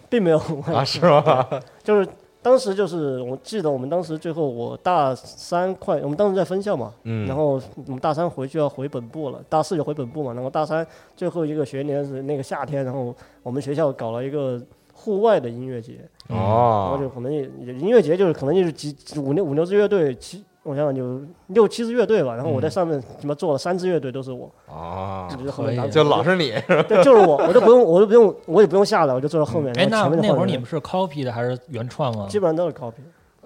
[0.09, 0.38] 并没有
[0.72, 1.46] 啊，是吗？
[1.85, 2.09] 就是
[2.48, 14.58] 当时就是我记得我们当时最后我大三快，我们当时在分校嘛，嗯，然后我们大三回去要回本部了，大四就回本部嘛，然后大三最后一个学年是那个夏天，然后我们学校搞了一个
[14.94, 26.52] 户外的音乐节，然后哦就可能也也音乐节就是可能就是几五六五六支乐队，七我想想有六七支乐队吧，然后我在上面什么做了三支乐队都是我，啊，就后面就老是你
[26.87, 32.94] 对，就是我，我都不用我就不用我也不用下来，我就坐在后面，哎，那那会儿你们是 copy 的还是原创啊基本上都是 copy。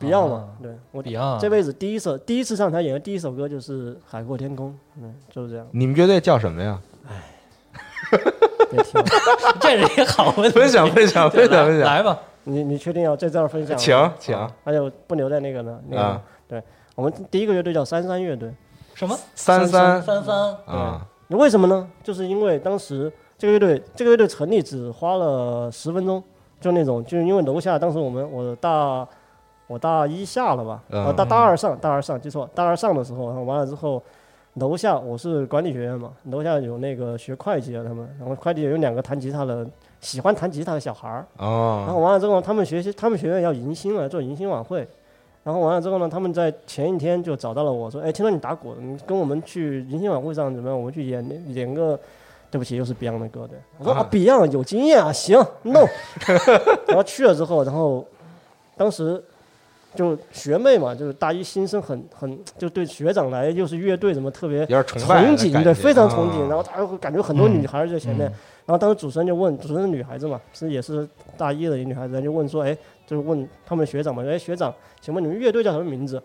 [0.00, 5.64] Beyond 嘛啊，对我？Beyond 这辈子第一首第一次上台演的第一首歌就是《海阔天空》，嗯，就是这样。
[5.70, 6.80] 你们乐队叫什么呀？
[8.68, 9.06] 别听了，
[9.60, 10.58] 这是一个好问 题。
[10.58, 13.76] 分享分享分享分享，来吧，你你确定要在这儿分享？
[13.78, 15.78] 请请啊还有不留在那个呢？
[15.88, 16.20] 那个、
[16.94, 18.52] 我们第一个乐队叫三三乐队。
[18.94, 20.36] 什么三三三三？
[20.66, 21.88] 啊，为什么呢？
[22.02, 26.22] 就是因为当时这个乐队这个乐队成立只花了十分钟，
[26.60, 29.06] 就那种，就是因为楼下当时我们我大
[29.66, 34.02] 我大一下了吧，嗯啊大大二上大二上记错，大二上的时候，然后完了之后。
[34.56, 39.66] 楼下我是管理学院嘛，楼下有那个学会计的他们，然后会计有两个弹吉他的，
[39.98, 44.86] 喜欢弹吉他的小孩儿，然哦，后完了之后，他们学习，他们学院要迎新了，做迎新晚会。
[45.44, 50.78] 然后完了之后呢，他们在前一天就找到了我说：“哎，听说你打鼓，你跟我们去迎新晚会上怎么样？
[50.78, 51.98] 我们去演演个，
[52.50, 55.80] 对不起，又是 Beyond 的歌对。”我说：“啊，Beyond 有经验啊，行，no。”
[56.86, 58.06] 然后去了之后，然后
[58.76, 59.20] 当时
[59.96, 66.48] 就学妹嘛，就是大一新生很，很就对学长来又是乐队什么特别憧憬，对，非常憧憬。
[66.48, 68.30] 然后他会感觉很多女孩在前面，
[68.64, 72.76] 然后当时主持人就问，主持人是女孩子嘛，是也是大一的一女孩子，就问说，哎，
[73.12, 76.22] 就是问他们学长嘛，哎，学长，请问你们乐队叫什么名字？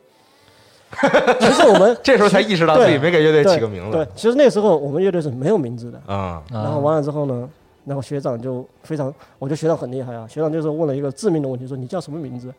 [1.41, 6.02] 其实我们这时候才意识到自己没给乐队对起个名字对，其实那时候我们乐队是没有名字的。
[6.08, 7.50] 啊，啊然后完了之后呢，
[7.84, 12.54] 然后学长就非常，我觉得学长很厉害啊，学长就是问了一个致命的问题，说你叫什么名字？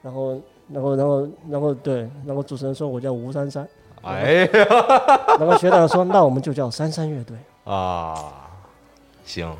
[0.00, 0.40] 然后
[0.72, 3.68] 然后然后然后对，然后主持人说我叫吴珊珊，
[4.00, 4.48] 哎呀
[5.38, 8.32] 然后学长说那我们就叫珊珊乐队，啊，
[9.22, 9.54] 行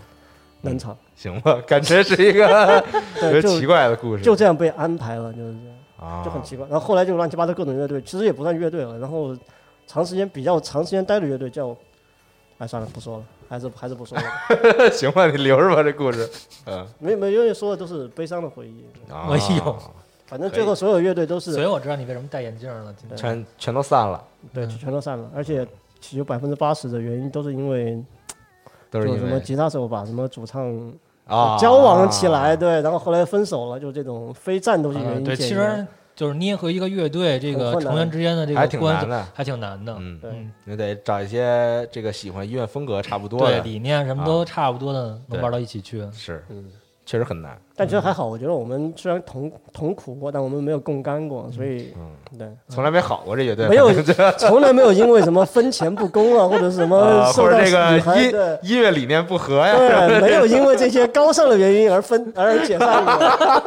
[0.67, 2.47] 冷场，行吧，感觉是一个
[3.21, 5.77] 对，就特别奇怪的故事，就这样被安排了，就是这样。
[5.99, 6.67] 啊，就很奇怪。
[6.69, 8.99] 然后后来就乱七八糟各种乐队，其实也不算乐队了。
[8.99, 9.35] 然后
[9.87, 11.75] 长时间比较长时间待的乐队叫，
[12.59, 14.25] 哎，算了，不说了，还是还是不说了。
[14.93, 16.29] 行吧，你留着吧，这故事，
[16.67, 18.85] 嗯，没没，因为说的都是悲伤的回忆。
[19.11, 19.77] 啊哎呦
[20.27, 22.93] 反正最后所有乐队都所以是我知道你为什么戴眼镜了。
[22.99, 25.65] 今天全全都散了，对全都散了，而且
[26.01, 28.05] 其实百分之八十的原因都是因为
[28.91, 30.93] 都是什么吉他手把什么主唱
[31.27, 35.37] 啊交往起来，对，然后后来分手了，就这种非战斗性原因对。
[35.37, 39.95] 其实就是捏合一个乐队这个成员之间的这个关系难的，还挺难的。
[39.99, 46.09] 嗯，你得找一些这个喜欢音乐风格差不多的，对理念什么都啊差不多的，对能玩到一起去。
[46.13, 46.65] 是，嗯，
[47.07, 52.49] 确实很难，但其实还好，我觉得我们虽然同同苦过，但我们没有共甘过，所以嗯，对。
[52.69, 53.93] 从来没好过这乐队，没有
[54.37, 63.63] 从来没有因为什么分钱不公啊，或者是什么呃， 受到或者这个音音乐理念不合呀，对，没有因为这些高尚的原因而分 而解散过，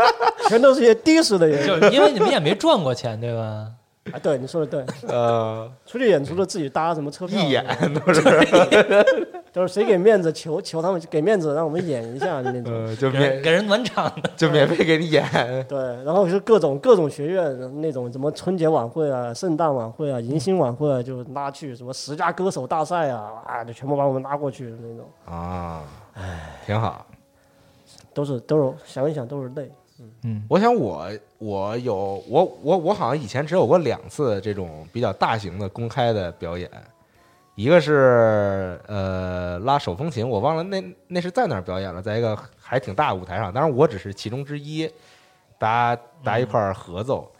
[0.49, 1.67] 全都是一些低俗的原因。
[1.67, 3.67] 就是因为你们也没赚过钱，对吧？
[4.11, 4.19] 啊。
[4.21, 8.21] 对，你说的对， 呃， 出去演出的自己搭什么车票，一演都是，
[9.51, 12.73] 都是谁给面子求求他们给面子让我们演一下的那种。
[12.73, 14.29] 呃，就免给人暖场的。
[14.35, 15.23] 就免费给你演，
[15.67, 25.83] 对，然后是各种各种学院那种什么春节晚会啊、圣诞晚会啊、迎新晚会啊，就拉去什么十佳歌手大赛啊，啊，就全部把我们拉过去的那种，啊，
[26.65, 27.05] 挺好。
[28.13, 29.71] 都是都是想一想都是泪。
[30.23, 31.95] 嗯，我想我我有
[32.27, 36.69] 我我我好像以前只有过两次这种比较大型的公开的表演，
[37.55, 44.89] 一个是呃拉手风琴，我忘了那那是在哪儿表演了，在一个还挺大的舞台上，当然我只是其中之一，
[45.57, 47.31] 大家大家一块儿合奏，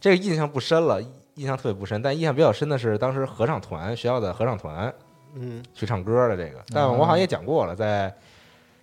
[0.00, 1.02] 这个印象不深了，
[1.34, 4.92] 印象特别不深，但印象比较深的是当时合唱团学校的合唱团
[5.34, 8.14] 嗯，去唱歌的这个，但我好像也讲过了，在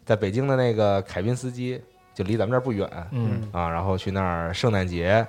[0.05, 1.79] 在北京的那个凯宾斯基，
[2.19, 5.25] 就离咱们这儿不远，嗯，啊，然后去那儿圣诞节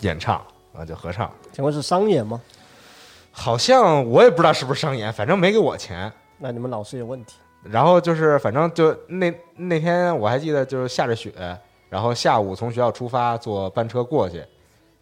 [0.00, 0.44] 演唱
[0.76, 1.30] 啊，就合唱。
[1.52, 2.42] 请问是商演吗？
[3.30, 6.12] 好像我也不知道是不是商演，反正没给我钱。
[6.38, 7.36] 那你们老师有问题。
[7.62, 11.32] 然后就是，反正就那那天我还记得，就是下着雪，
[11.88, 14.44] 然后下午从学校出发，坐班车过去，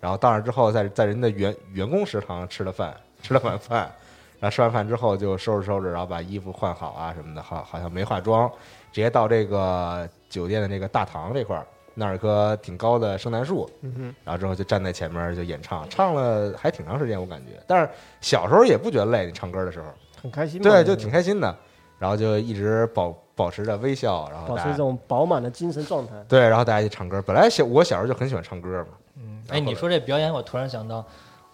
[0.01, 3.91] 然后到那儿之后在，在人的员员工食堂吃了饭，吃了晚饭，
[4.39, 8.51] 然后吃完饭之后就收拾收拾，然后把衣服换好啊什么的，好好像没化妆，
[8.95, 17.61] 直接到这个酒店的这个大堂这块儿，那儿有棵挺高的圣诞树，嗯然后之后就站在前面就演唱，唱了还挺长时间，我感觉。
[17.67, 19.87] 但是小时候也不觉得累，你唱歌的时候，
[20.23, 20.63] 很开心。
[20.63, 21.57] 对，就挺开心的。
[21.99, 26.13] 然后就一直保保持着微笑，然后保持这种饱满的精神状态。
[26.29, 27.21] 对，然后大家一起唱歌。
[27.23, 31.05] 本来小我小时候就很喜欢唱歌嘛，嗯哎，你说这表演，我突然想到，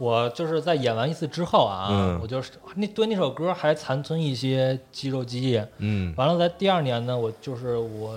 [0.01, 2.19] 我就是在演完一次之后啊，嗯。
[2.23, 5.63] 我就是那对那首歌还残存一些肌肉记忆。
[5.77, 6.15] 嗯。
[6.17, 8.15] 完了，在第二年呢，我就是我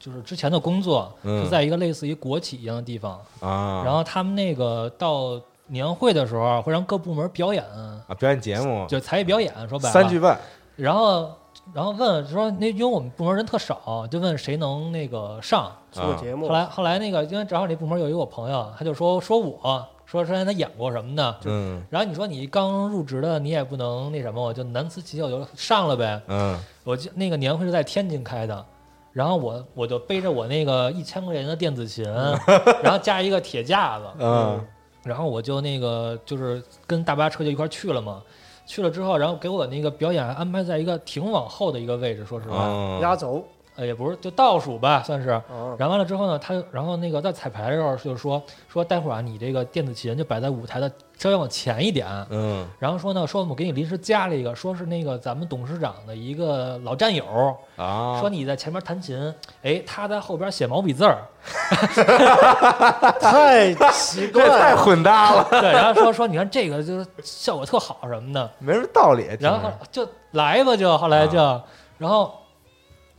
[0.00, 1.44] 就是之前的工作嗯。
[1.44, 7.62] 是在一个类似于国企一样的地方，啊，然后他们那个到年会的时候会让各部门表演，
[8.08, 8.86] 啊表演节目。
[8.88, 9.92] 就才艺表演，说白了。
[9.92, 10.40] 三句半，
[10.76, 11.30] 然后
[11.74, 15.70] 然后问说那因为我们部门人特少，就问谁能那个上。
[15.92, 16.46] 做节目。
[16.46, 21.36] 后，来后来那个因为正好那部门有一个我朋友，他就说说我说之前他演过什么的。
[21.44, 26.22] 嗯然后你说你刚入职的，你也不能那什么，我就难辞其咎，我就上了呗。
[26.28, 28.64] 嗯我记那个年会是在天津开的，
[29.12, 32.04] 然后我我就背着我那个一千块钱的电子琴，
[32.82, 34.64] 然后加一个铁架子，嗯
[35.02, 38.22] 然后我就那个就是跟大巴车就一块去了嘛。
[38.68, 43.46] 去了之后，然后给我那个表演安排在一个挺往后的一个位置，说实话，嗯压轴。
[43.76, 45.28] 呃，也不是就倒数吧，算是。
[45.30, 45.42] 啊，
[45.78, 52.06] 然后完了之后呢，他然后那个在彩排的时候就说说待会儿啊，你这个电子琴就摆在舞台的稍微往前一点。
[52.30, 61.18] 嗯然后说呢，说我给你临时加了一个，说是那个咱们董事长的一个老战友，啊，说你在前面弹琴，哎，他在后边写毛笔字儿，
[63.20, 64.76] 太奇怪这太。
[64.76, 69.26] 混搭了，对，然后说说你看这个就是效果特好什么的，没什么道理。
[69.40, 71.38] 然后就来吧，就后来就，
[71.98, 72.32] 然后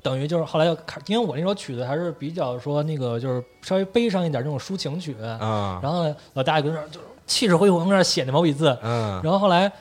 [0.02, 5.80] 等于就是后来又开，因为我那首曲子还是比较说那个就是稍微悲伤一点这种抒情曲，啊。
[5.82, 9.20] 然后呢老大爷跟那儿就气势恢宏，跟那儿写那毛笔字，嗯。
[9.24, 9.72] 然后后来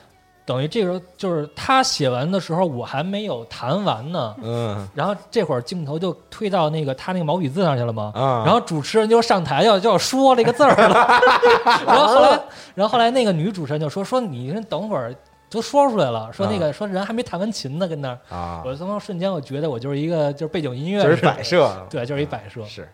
[0.45, 4.87] 等于这个时候就是他写完的时候，我还没有弹完呢，嗯。
[4.93, 8.11] 然后这会儿镜头就推到那个他那个毛笔字上去了嘛。
[8.15, 11.21] 啊，然后主持人就上台要就要说这个字儿了，
[11.85, 12.41] 然后后来，
[12.75, 15.13] 然后后来那个女主持人就说说你等会儿
[15.49, 22.63] 都说出来了，说那个说人还没弹完琴呢，跟那儿，啊，我他妈瞬间我觉得我就是一个就是背景音乐，就是摆，设，对，就是一摆设。
[22.65, 22.87] 是。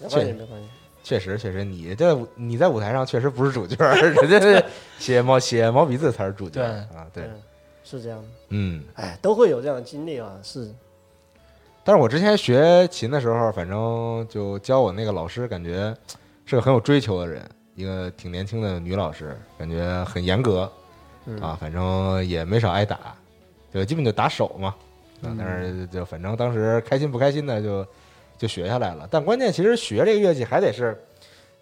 [0.00, 0.68] 没关系，没关系。
[1.02, 4.62] 确实，确实，你在你在舞台上确实不是主角儿， 人家是
[4.98, 7.06] 写毛写毛笔字才是主角儿啊。
[7.12, 7.30] 对，嗯，
[7.82, 8.28] 是这样的。
[8.50, 8.84] 嗯。
[8.94, 10.72] 哎，都会有这样的经历啊，是。
[11.82, 15.92] 但是我之前学琴的时候，反正就教我那个老师，感觉
[16.44, 17.42] 是个很有追求的人，
[17.74, 20.70] 一个挺年轻的女老师，感觉很严格
[21.28, 23.14] 嗯啊，反正也没少挨打，
[23.72, 24.74] 就基本就打手嘛。
[25.22, 27.86] 啊，但是就反正当时开心不开心的就
[28.38, 29.06] 就学下来了。
[29.10, 30.98] 但关键其实学这个乐器还得是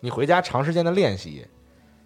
[0.00, 1.46] 你回家长时间的练习，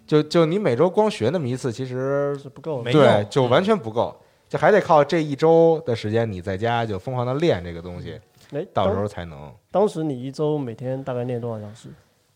[0.07, 2.91] 就就你每周光学那么一次，其实是不够的。
[2.91, 4.15] 对就完全不够，
[4.49, 8.19] 就还得靠这一周的时间你在家就疯狂的练这个东西，
[8.53, 9.53] 哎，到时候才能。
[9.69, 11.89] 当时你一周每天大概练多少小时？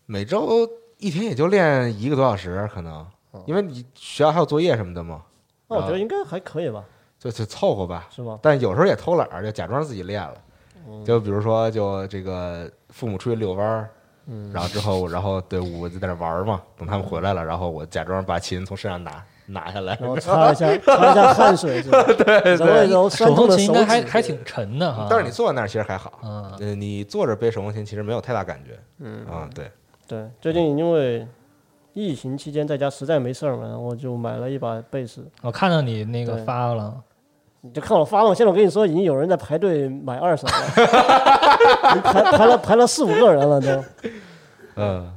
[0.04, 0.68] 每周
[0.98, 3.06] 一天也就练一个多小时，可能哦，
[3.46, 5.22] 因为你学校还有作业什么的嘛，
[5.68, 6.84] 那我觉啊得应该还可以吧，
[7.18, 8.06] 就就凑合吧。
[8.10, 8.38] 是吗？
[8.42, 10.34] 但有时候也偷懒儿，就假装自己练了。
[10.88, 13.90] 嗯就比如说，就这个父母出去遛弯儿，
[14.26, 16.62] 嗯，然后之后，然后对我就在那玩儿嘛。
[16.78, 19.96] 等他们回来了，然后我假装把琴从身上拿拿下来。
[20.00, 22.04] 然后擦一下 擦一下汗水，是吧？
[22.04, 25.08] 对揉一揉酸手风琴应该还还挺沉的哈。
[25.10, 29.50] 但是你坐在那儿其实还好，嗯，呃，你坐着背手风琴其实没有太大感觉嗯啊。
[29.52, 29.68] 对，
[30.06, 31.26] 对，最近因为
[31.96, 35.26] 疫情期间在家实在没事儿嘛，我就买了一把贝斯。
[35.40, 36.94] 我看到你那个发了，
[37.62, 40.52] 你就看我发了，现在我跟你说，已经有人在排队买二手了，
[42.04, 43.84] 排排了排了四五个人了都。
[44.76, 45.10] 嗯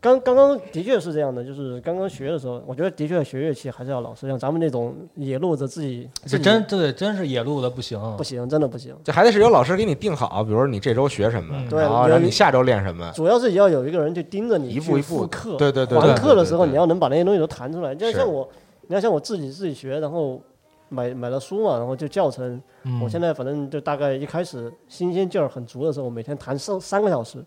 [0.00, 7.98] 刚刚刚的确是这样的，就是刚刚学的时候，我觉得的确学乐器还是要老师，像咱们那种野路子自己，这真对，真是野路子不行。
[8.16, 8.94] 不行，真的不行。
[9.02, 13.10] 这还得是有老师给你定好，比如说你这周学什么，嗯对然后让你下周练什么。
[13.12, 17.92] 主要是要有一个人去盯着你一步一步课，对对对还对课的时候你要能把那些东西都弹出来。
[17.92, 18.48] 就像是我，
[18.86, 20.40] 你要像我自己自己学，然后
[20.88, 22.62] 买买了书嘛，然后就教程。
[22.84, 27.46] 嗯，我现在反正就大概一开始新鲜劲儿很足的时候，我每天弹三三个小时，然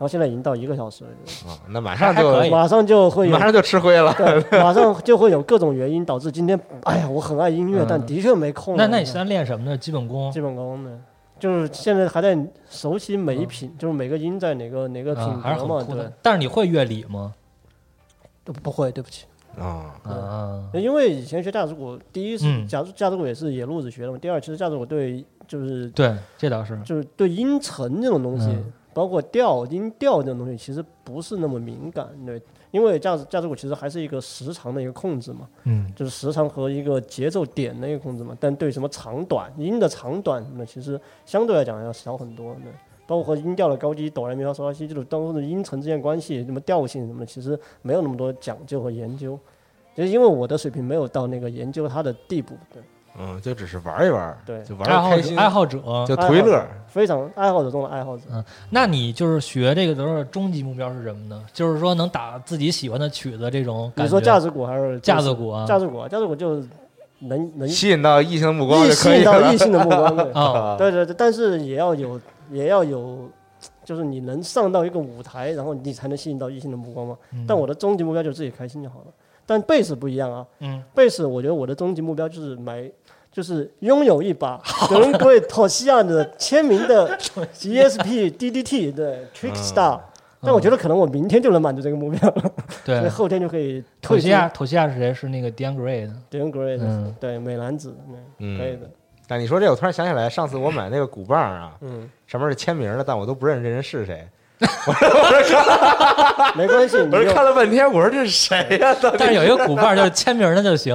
[0.00, 1.10] 后现在已经到一个小时了，
[1.46, 4.12] 啊，那马上就还可以马上就会马上就吃灰了。
[4.14, 8.76] 对，马上就会有各种原因导致今天，哎呀，我很爱音乐，嗯但的确没空啊。
[8.78, 9.76] 那那你现在练什么呢？
[9.76, 10.98] 基本功基本功呢？
[11.38, 12.38] 就是现在还在
[12.68, 17.34] 熟悉每一品，就是每个音在哪个哪个品啊，还是格嘛，对但是你会乐理吗？
[18.44, 19.26] 都不会，对不起。
[19.58, 26.78] 啊，啊，因为以前学架子鼓，第一是嗯架子架子鼓也是野路子学的嘛，第二其实架子鼓对就是对，这倒是。
[26.84, 32.38] 就是对音程这种东西，嗯包括调音调这种东西，其实不是那么敏感，对，
[32.70, 38.36] 因为架子架子鼓其实还是一个时长的一个控制嘛，嗯，就是时长和一个节奏点的一个控制嘛。
[38.38, 42.70] 但对什么长短音的长短什么的，其实相对来讲要少很多对。
[43.06, 49.40] 包括和音调的高低、哆来咪发嗦拉西这种当中的音程之间关系，什么调性什么的，其实没有那么多讲究和研究。
[49.94, 52.82] 就是因为我的水平没有到那个研究它的地步，对
[53.18, 55.78] 嗯，就只是玩一玩，对就玩爱好开心，爱好者。
[56.06, 56.64] 就图一乐。
[56.88, 58.24] 非常爱好者中的爱好者。
[58.32, 61.44] 嗯那你就是学这个的时候，终极目标是什么呢？
[61.52, 64.02] 就是说能打自己喜欢的曲子这种感觉。
[64.04, 65.64] 你说架子鼓还是架子鼓啊？
[65.66, 66.60] 架子鼓啊，架子鼓就
[67.20, 69.56] 能能吸引到异性的目光异就可以吸引到异。
[69.56, 73.28] 性的目光， 对啊，对对对，但是也要有也要有，
[73.84, 77.16] 就是你能上到一个舞台，然后你才能吸引到异性的目光嘛。
[77.32, 79.06] 嗯但我的终极目标就是自己开心就好了。
[79.46, 82.90] 但贝斯不一样啊，嗯，贝斯我觉得我的终极目标就是买。
[83.32, 87.16] 就是拥有一把德伦贵托西亚的签名的
[87.54, 90.00] ESP DDT 对 Trickstar，、
[90.40, 92.52] 但我觉得可能我明天就能满足这个目标了，
[92.84, 93.08] 所以。
[93.08, 94.22] 后天就可以土退出。
[94.22, 95.14] 西亚，土西亚是谁？
[95.14, 96.12] 是那个 Gray 的，
[96.84, 97.14] 嗯。
[97.20, 97.94] 对美男子，
[98.38, 98.90] 嗯，可以的，
[99.28, 104.26] 但你说这，我突然想起来，上次我买那个鼓棒啊，嗯，上面是签名的，但我都不认识这人是谁。
[106.54, 108.94] 没关系，你我说看了半天，我说这是谁呀？
[109.18, 110.94] 但是有一个鼓棒就是签名的就行。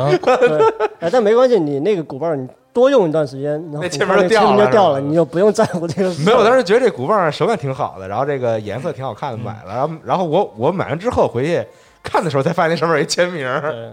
[1.00, 6.14] 哎，但没关系，你那个鼓棒你多用一段时间，然后那签名就掉了就掉了，你就不用在乎这个。
[6.24, 9.74] 没有，我当时觉得这鼓棒手感挺好的，然后这个颜色挺好看的，买了。
[9.74, 11.66] 然后，然后我我买完之后回去
[12.04, 13.92] 看的时候，才发现那上面有一签名，对，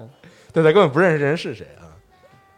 [0.52, 1.88] 对对，根本不认识这人是谁啊。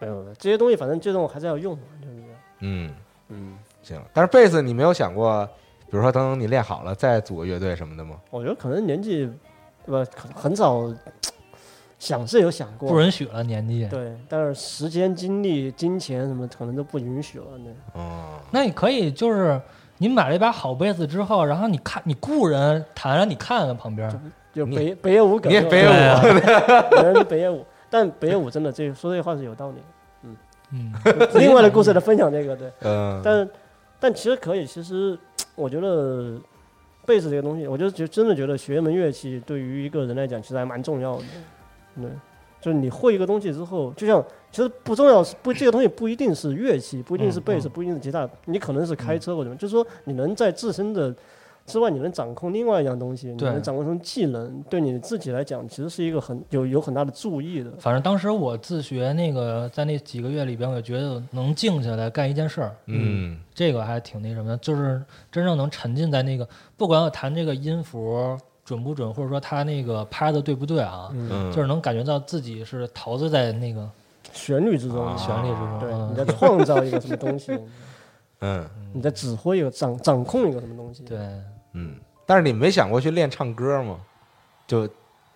[0.01, 2.27] 没有这些东西，反正最终还是要用嘛，对不对？
[2.61, 2.91] 嗯，
[3.29, 4.01] 嗯，行。
[4.13, 5.49] 但是贝斯你没有想过，
[5.95, 8.17] 比如说等你练好了再组个乐队什么的吗？
[8.31, 9.31] 我觉得可能年纪，
[9.87, 10.11] 对吧？
[10.17, 10.93] 很很早
[12.01, 13.87] 想是有想过，不允许了年纪。
[13.87, 17.45] 对，但是时间、精力、金钱什么可能都不允许了。
[17.59, 19.61] 那哦，那你可以就是
[19.99, 24.11] 你买了一把好贝斯之后，然后你看你雇人弹，让你看看旁边。
[24.53, 25.93] 你就北北野武梗，你也北野武
[27.05, 29.77] 人 北野武，但北野武真的这说这话是有道理
[30.25, 30.37] 嗯。
[30.73, 30.93] 嗯，
[31.39, 33.49] 另外的故事来分享这个，对，嗯，但
[34.05, 35.19] 但其实可以，其实
[35.55, 36.39] 我觉得
[37.07, 41.25] 贝斯这个东西，我就觉真的觉得学一门乐器对于一个人来讲，其实还蛮重要的。
[41.97, 42.11] 对，
[42.61, 51.15] 就是你会一个东西之后，就像其实不重要是不这个东西不一定是乐器，不一定是贝斯，不一定是吉他，你可能是开车或者什么，就是说你能在自身的
[51.67, 57.71] 之外，你能掌控另外一样东西，你对能掌控成技能，对你自己来讲，其实是一个很有有很大的注意的。
[57.79, 65.03] 反正当时我自学那个，在那几个月里边，我觉得能静下来干一件事儿，嗯这个还挺那什么的，就是
[65.33, 66.47] 真正能沉浸在那个，
[66.77, 71.11] 不管我弹这个音符准不准，或者说他那个拍的对不对啊，
[71.55, 73.89] 就是能感觉到自己是陶醉在那个
[74.33, 75.79] 旋律之中，啊旋律之中。
[75.81, 77.59] 对，嗯你在创造一个什么东西，
[78.41, 81.03] 嗯你在指挥一个掌掌控一个什么东西。
[81.05, 81.19] 对，
[81.75, 83.97] 嗯，但是你没想过去练唱歌吗？
[84.67, 84.89] 就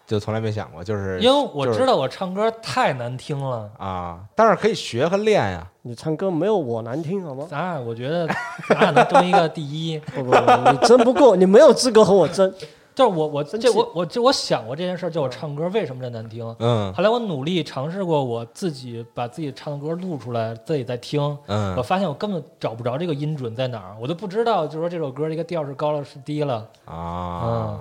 [0.06, 3.70] 就从来没想过，就是因为我知道我唱歌太难听了。
[3.78, 5.66] 啊，但是可以学和练呀。
[5.82, 7.46] 你唱歌没有我难听，好吗？
[7.50, 8.26] 咱俩我觉得
[8.68, 12.52] 咱俩能争一个第一，不不不，你争不过，你没有资格和我争。
[12.98, 16.44] 就是我我这我我这我想过这件事儿，就我唱歌为什么这难听。
[16.58, 26.68] 嗯后来我努力尝试过，我自己把自己唱的歌录出来，自己在听，嗯我嗯发现我根本找不着这个音准在哪儿，我都不知道，就是说这首歌这个调是高了是低了。
[26.86, 27.78] 啊，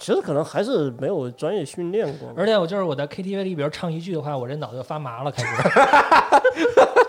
[0.00, 2.28] 其实可能还是没有专业训练过。
[2.36, 5.48] 而且我就是我在 KTV 里，比如唱一句的话，我这脑子就发麻了，开始。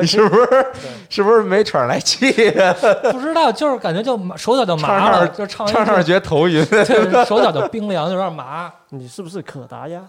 [0.00, 0.66] 你是不是
[1.08, 2.74] 是不是没喘来气呀？
[3.12, 6.64] 不知道，就是感觉就手脚就麻了，就唱唱觉得头晕。
[6.70, 8.72] 对手脚就冰凉，就有点麻。
[8.90, 10.02] 你是不是可达鸭？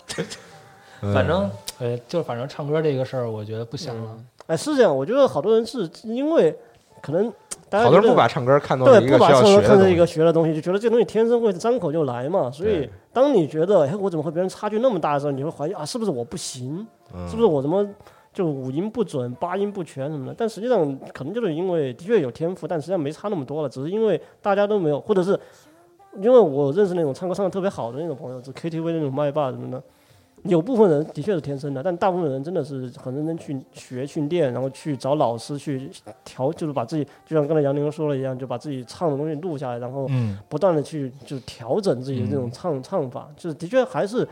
[1.13, 1.49] 反正
[1.79, 4.11] 呃，就反正唱歌这个事儿，我觉得不行了。
[4.47, 6.57] 哎，是这样，我觉得好多人是因为
[7.01, 7.31] 可能
[7.69, 9.67] 大家好多人不把唱歌看作对不把唱歌学的东西。
[9.67, 12.49] 看成一个学的东西，就觉得这东西天生会张口就来嘛。
[12.49, 16.87] 所以当你觉得哎，我怎么和别人差距那么大的时候，你会怀疑啊，是不是我不行？
[17.13, 17.85] 嗯是不是我怎么
[18.37, 20.35] 就五音不准、八音不全什么的？
[20.37, 25.31] 但实际上可能就是因为的确有天赋，但实际上没差那么多了，只是因为大家都没有，或者是
[26.21, 29.81] 因为我认识那种唱歌唱的特别好的那种朋友，就 KTV 那种麦霸什么的。
[30.43, 35.89] 有部分人的确是天生的，但大部分人真的是很认真去学去练，然后去找老师去
[36.23, 44.25] 调，就是把自己，就像刚才杨宁说了一样，就把自己唱的东西录下来，然后嗯，不断的去就调整自己的这种唱、唱法，就是的确还是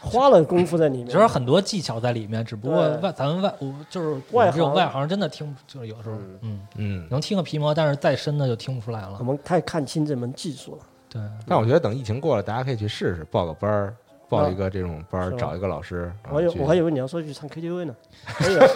[0.00, 1.06] 花了功夫在里面。
[1.06, 9.24] 其实很多技巧在里面，只不过外咱们外我就是外行我这种外行真的听，就是有时候嗯嗯，能听个皮毛，但是再深的就听不出来了我。
[9.24, 10.82] 们太看清这门技术了。
[11.08, 13.94] 对，但我觉得等疫情过了，大家可以去试试，报个班儿，
[14.28, 16.12] 报一个这种班儿，找一个老师。
[16.30, 17.94] 我还有我还以为你要说去唱 KTV 呢。
[18.26, 18.66] 可以啊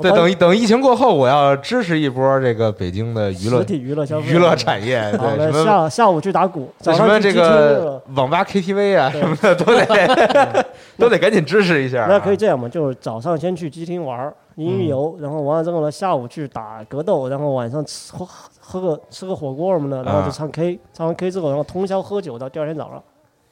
[0.00, 10.66] 对，等等疫情过后，我要支持一波这个北京的娱乐实体娱乐消费娱乐产业，好，对什么下下午去打鼓，早什么这个网吧 KTV 啊什么的都得
[10.96, 12.06] 都得赶紧支持一下啊。
[12.08, 12.68] 那可以这样嘛？
[12.68, 18.28] 就是早上先去机厅玩儿音游，然后完了之后呢，下午去打格斗，然后晚上吃喝
[18.60, 23.02] 喝个吃个火锅什么的，然后就啊唱 K，唱完 K 之后，然后通宵喝酒到第二天早上，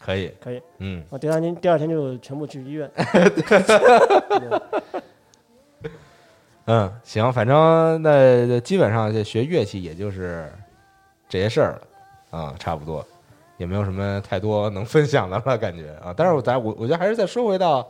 [0.00, 0.62] 可以，可以。
[0.78, 2.90] 嗯，然后第二天第二天就全部去医院。
[6.66, 10.50] 嗯，行，反正那基本上这学乐器也就是
[11.28, 13.06] 这些事儿了啊，差不多，
[13.56, 16.12] 也没有什么太多能分享的了，感觉啊。
[16.16, 17.88] 但是我咱我我觉得还是再说回到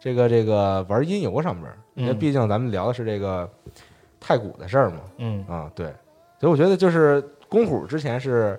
[0.00, 3.46] 这个这个玩音游上面，因为嗯毕竟咱们聊的是这个
[4.18, 5.92] 太古的事儿嘛，嗯啊，对，
[6.40, 8.58] 所以我觉得就是公虎之前是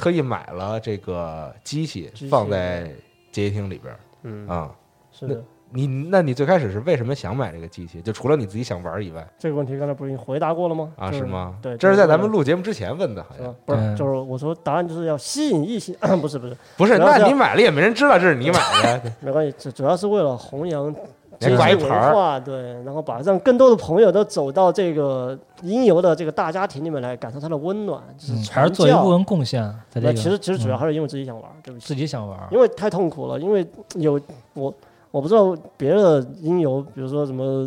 [0.00, 2.84] 特意买了这个机器放在
[3.30, 4.70] 街机厅里边儿嗯，啊。
[5.12, 5.42] 是的。
[5.72, 8.02] 你那你最开始是为什么想买这个机器？
[8.02, 10.92] 就除了你自己想玩以外这个问题刚才不是已经回答过了吗？
[10.96, 11.54] 啊，就是吗？
[11.62, 13.54] 对，这是在咱们录录节目之前问的，好像？
[13.64, 16.98] 不是，嗯就是我说答案就是要吸引异性，不 是不是，不是。
[16.98, 20.92] 那你买了也没人知道这是你买的， 没关系，主主要是为了弘扬
[21.40, 30.12] 你还挂一文化，对，然后把让更多的朋友都走到这个音游的这个大家庭里面来，感受它的温暖，就是嗯，还是做一部分贡献在这个。
[30.12, 34.20] 那其实其实主要嗯还是因为自己想玩，对不起，自己想玩儿，因为太痛苦了，因为有
[34.52, 34.72] 我
[35.10, 37.66] 我不知道别的音游，比如说什么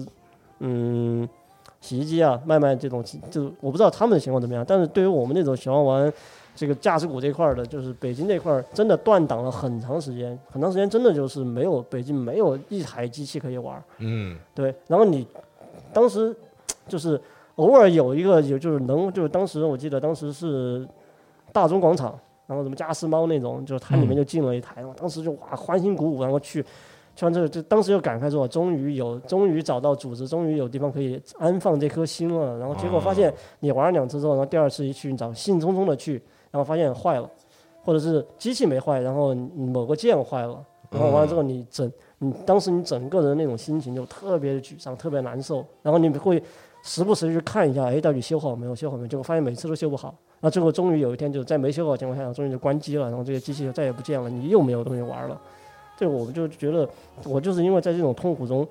[0.59, 1.28] 嗯
[1.82, 6.13] 洗衣机啊、卖卖这种，就我不知道他们的情况怎么样，但是对于我们那种喜欢玩
[6.56, 13.84] 这个架子鼓这块儿的，就是北京这块儿真的断档了很长时间，很长时间真的就是没有北京没有一台机器可以玩。
[13.97, 15.28] 嗯对，然后你
[15.91, 16.36] 当时
[16.88, 17.20] 就是
[17.56, 20.88] 偶尔有一个有就是能就是当时我记得当时是
[21.51, 26.64] 大中广场，然后什么加斯猫那种，就是它里面嗯就进了一台，我当时就哇欢欣鼓舞，然后去。
[27.16, 32.58] 去完这个，就当时就感慨说，终于有，终于找到组织，终于有地方可以安放这颗心了。
[32.58, 36.20] 然后结果发现，你玩了两次之后，然后第二次一去，你找兴冲冲的去，
[36.54, 37.28] 然后发现坏了，
[37.84, 46.41] 或者是机器没坏，然后某个键坏了，然后完了之后你整，你当时你整个人那种心情就特别的沮丧，特别难受，然后你会
[46.84, 48.76] 时不时地去看一下，哎，到底修好没有？
[48.76, 49.08] 修好没有？
[49.08, 55.41] 结果发现每次都修不好，那最后终于有一天就在没修好的情况下，终于就关机了，然后这些机器就再也不见了，你又没有东西玩了。
[55.97, 56.88] 对，我们就觉得
[57.26, 58.68] 我就是因为在这种痛苦中，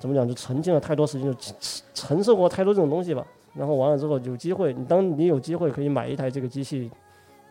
[0.00, 1.54] 怎么讲，就沉浸了太多时间，就承
[1.94, 3.24] 承受过太多这种东西吧。
[3.54, 6.90] 然后完了之后有机会，你当你有机会可以买一台这个机器，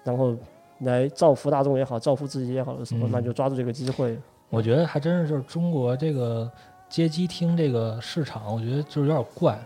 [0.03, 0.35] 然后
[0.79, 4.17] 来造福大众也好，造福自己也好的时候，嗯那就抓住这个机会。
[4.49, 6.49] 我觉得还真是就是中国这个
[6.89, 9.59] 街机厅这个市场，我觉得就是有点怪。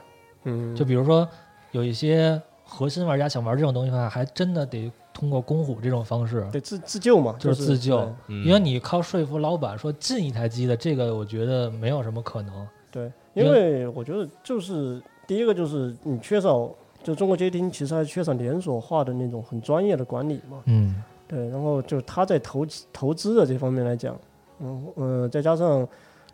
[0.44, 1.28] 嗯，就比如说
[1.72, 12.68] 有一些核心玩家想玩这种东西的话，还真的得通过公虎这种方式，得自自救嘛，就是自救嗯因为你靠说服老板说进一台机的，这个我觉得没有什么可能。
[12.90, 16.70] 对，因为我觉得就是第一个就是你缺少，
[17.08, 20.62] 就中国街厅其实还缺少连锁化的那种很专业的管理嘛。
[20.66, 24.20] 嗯对，然后就他在投资投资的这方面来讲，
[24.60, 25.88] 嗯呃，再加上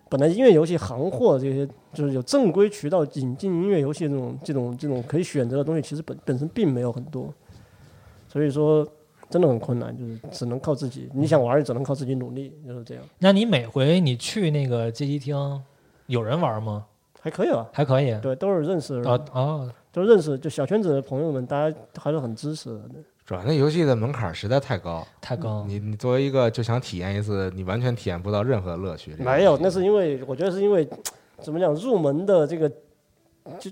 [0.09, 7.31] 本来音乐游戏行货这些，就是有正规渠道引进音乐游戏这种这种这种可以选择的东西，其实本本身并没有很多，
[8.27, 8.83] 所以说
[9.29, 11.07] 真的很困难，就是只能靠自己。
[11.13, 13.03] 你想玩，也只能靠自己努力，就是这样。
[13.19, 15.61] 那你每回你去那个街机厅，
[16.07, 16.87] 有人玩吗？
[17.21, 17.69] 还可以吧？
[17.71, 18.19] 还可以。
[18.21, 22.79] 对，都是认识的人，哦哦，都是认识，就小圈子的朋友们，大家还是很支持的。
[22.91, 25.63] 对主要那游戏的门槛实在太高，太高。
[25.65, 29.15] 你你作为一个就想体验一次，你完全体验不到任何乐趣。
[29.17, 30.85] 没有，那是因为我觉得是因为
[31.39, 32.67] 怎么讲，入门的这个
[33.57, 33.71] 就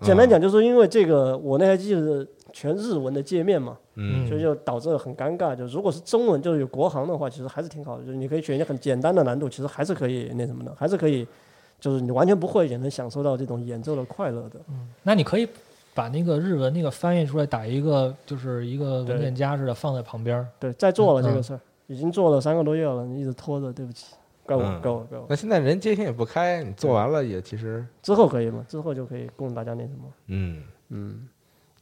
[0.00, 5.56] 简单讲，就是因为这个我那台机是全日文的界面嘛，嗯，所以就导致了很尴尬。
[5.56, 11.26] 就如果是中文，就是有国行的话，其实还是挺好的，就是你可以选一些很简单的难度，其实还是可以那什么的，还是可以，
[11.80, 14.60] 就是你完全不会也能享受到这种演奏的快乐的。
[15.02, 15.48] 那你可以
[15.94, 20.46] 把那个日文那个翻译出来，打一个就是一个文件夹似的放在旁边。
[20.58, 24.14] 对，在做了这嗯个事儿，已经做了三个多月了，你一直拖着，对不起，
[24.44, 25.26] 怪我，嗯怪我，怪我。
[25.28, 28.64] 那现在人接听也不开，你做完了也其实，之后可以吗？
[28.66, 30.12] 之后就可以供大家那什么。
[30.28, 31.28] 嗯，嗯，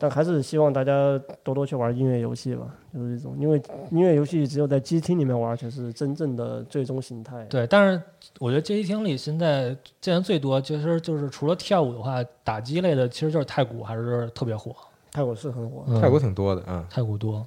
[0.03, 7.44] 但还是希望大家多多去玩音乐游戏吧，就是这种，因为音乐游戏只有在机厅里面玩才是真正的最终形态。
[7.44, 8.03] 对，但是
[8.40, 14.74] 我觉得街机厅里现在见的最多，其实就是除了跳舞的话，打击类的其实就是太鼓，还是特别火。
[15.12, 17.46] 太鼓是很火，嗯泰国挺多的，嗯太鼓多。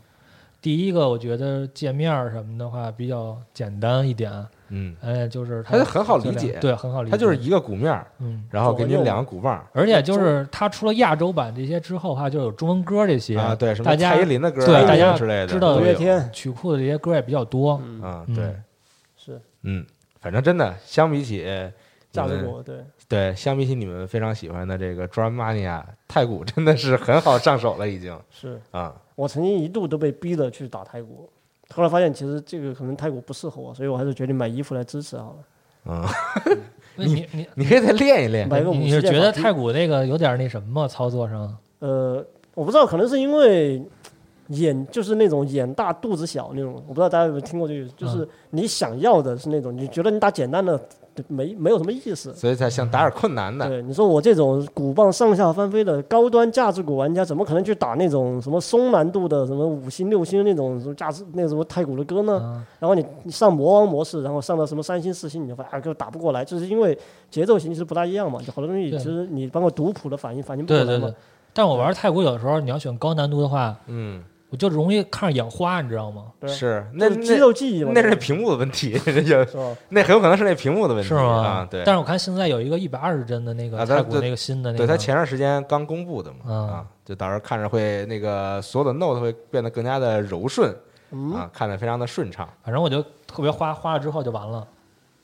[0.66, 4.32] 第一个，我觉得界面儿什么的话比较简单一点，
[4.70, 6.57] 嗯，哎，就是它很好理解。
[6.59, 7.11] 对，很好理解。
[7.11, 9.68] 它就是一个鼓面儿，嗯，然后给你两个鼓棒儿。
[9.74, 15.45] 而且就是它除了亚洲版这些之后的话，就有中文歌这些啊，对，什么大家蔡依林的歌对大家之类的。
[15.45, 17.80] 知道五月天曲库的这些歌也比较多。
[17.84, 18.55] 嗯，对，
[19.16, 19.39] 是。
[19.61, 19.86] 嗯，
[20.20, 21.45] 反正真的相比起
[22.11, 22.78] 架子鼓，对，
[23.08, 28.95] 对，相比起你们非常喜欢的这个 Drum Mania，太鼓真的是很好上手了，已经是啊。
[29.16, 31.30] 我曾经一度都被逼着去打太鼓，
[31.70, 35.45] 后来发现其实这个可能太鼓不适合我，所以我还是决定买衣服来支持好了。
[35.88, 36.03] 嗯，
[36.95, 38.49] 你你你可以再练一练。
[38.49, 40.88] 买个五你是觉得太鼓那个有点那什么？
[40.88, 41.56] 操作上？
[41.78, 42.26] 呃，
[42.56, 43.80] 我不知道，可能是因为
[44.47, 50.80] 眼就是那种眼大肚子小那种，我不知道大家有没有听过这个，就是你想要的是那种，你觉得你打简单的
[51.28, 52.34] 没没有什么意思。
[52.34, 53.68] 所以才想打点困难的。
[53.68, 62.39] 对，你说我这种鼓棒上下翻飞的高端架子鼓玩家，怎么可能去打那种什么松难度的什么五星六星那种什么架子那什么太古的歌呢？
[62.39, 66.97] 啊，然后你你上魔王模式，然后上到什么三星四星，你就发现啊，就打不过来，就是因为
[67.30, 70.89] 节奏型其实不大一样嘛，就好多东西其实你包括读谱的反应反应不过来嘛。
[70.89, 71.16] 对对对。
[71.53, 76.26] 但我玩太古有的时候，你要选高难度的话，嗯，我就容易看着眼花，你知道吗？
[76.39, 79.76] 对是那就是肌肉记忆嘛，那是屏幕的问题， 这就是吧？
[79.89, 81.41] 那很有可能是那屏幕的问题是吗？
[81.41, 81.68] 啊。
[81.70, 90.74] 对，但是我看现在有一个一百二十帧的那个啊它对太鼓那个新的那个，对它前段时间刚公布的嘛啊啊，就到时候看着会那个所有的 note 会变得更加的柔顺
[91.12, 92.48] 嗯，啊，看着非常的顺畅。
[92.64, 94.66] 反正我就特别花，花了之后就完了。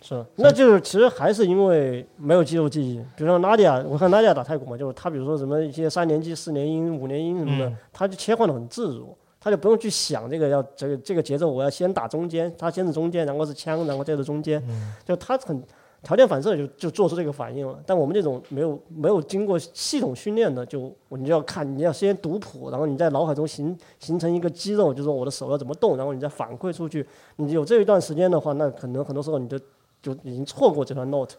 [0.02, 2.97] 是，那就是其实还是因为没有肌肉记忆。
[3.16, 15.62] 比如说拉迪亚，我看拉迪亚打太鼓嘛，就是他比如说什么一些三连击、四连音、五连音什么的嗯，他就切换的很自如，他就不用去想这个要这个这个节奏，我要先打中间，他先是中间，然后是枪，然后再是中间，嗯，就他很
[16.02, 17.80] 条件反射就就做出这个反应了。
[17.86, 27.06] 但我们这种没有没有经过系统训练的，就你就要看，你要先读谱，然后你在脑海中形形成一个肌肉，就是说我的手要怎么动，然后你再反馈出去。
[27.36, 29.60] 你有这一段时间的话，那可能很多时候你就
[30.02, 31.36] 就已经错过这段 note。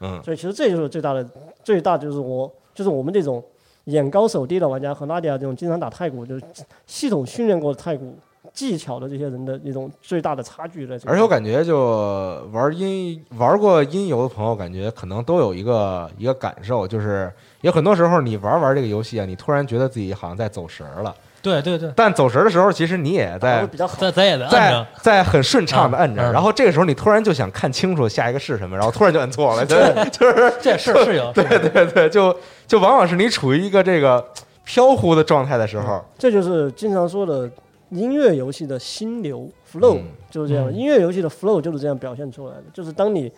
[0.00, 1.24] 嗯，所以其实这就是最大的
[1.62, 3.42] 最大就是我就是我们这种
[3.84, 6.44] 眼高手低的玩家和拉迪亚这种经常打太鼓，就是
[6.86, 8.16] 系统训练过的太鼓
[8.52, 11.10] 技巧的这些人的一种最大的差距在这里。
[11.10, 23.96] 而且我感觉，就玩音玩过音游的朋友，感觉可能都有一个一个感受，就是有很多时候你玩玩这个游戏啊，你突然觉得自己好像在走神儿了，对对对，但走神儿的时候，其实你也在比较好。
[23.98, 24.86] 咱咱也在。
[25.00, 32.34] 在很顺畅的摁着，然后这个时候你突然就想看清楚下一个是什么， 然后突然就摁错了，对，就是这是 是有，对对对，就
[32.68, 34.24] 就往往是你处于一个这个
[34.64, 37.50] 飘忽的状态的时候，这就是经常说的
[37.90, 40.04] 音乐游戏的心流 flow 嗯。
[40.30, 40.74] 就是这样，嗯。
[40.74, 43.30] 音乐游戏的 flow 就是这样表现出来的，就是当你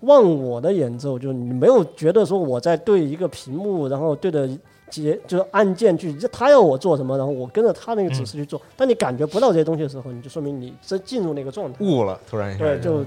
[0.00, 4.46] 忘我的演奏，就是你没有觉得说我在对一个屏幕，然后对着
[4.90, 8.60] 节就是按键去，他要我做什么，然后我跟着他那个指示去做。
[8.76, 13.04] 当你感觉不到这些东西的时候，你就说明你真进入那个状态，悟了，突然一下对，就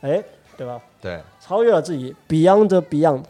[0.00, 0.22] 哎，
[0.56, 0.80] 对吧？
[1.00, 1.20] 对。
[1.40, 3.22] 超越了自己，beyond the beyond。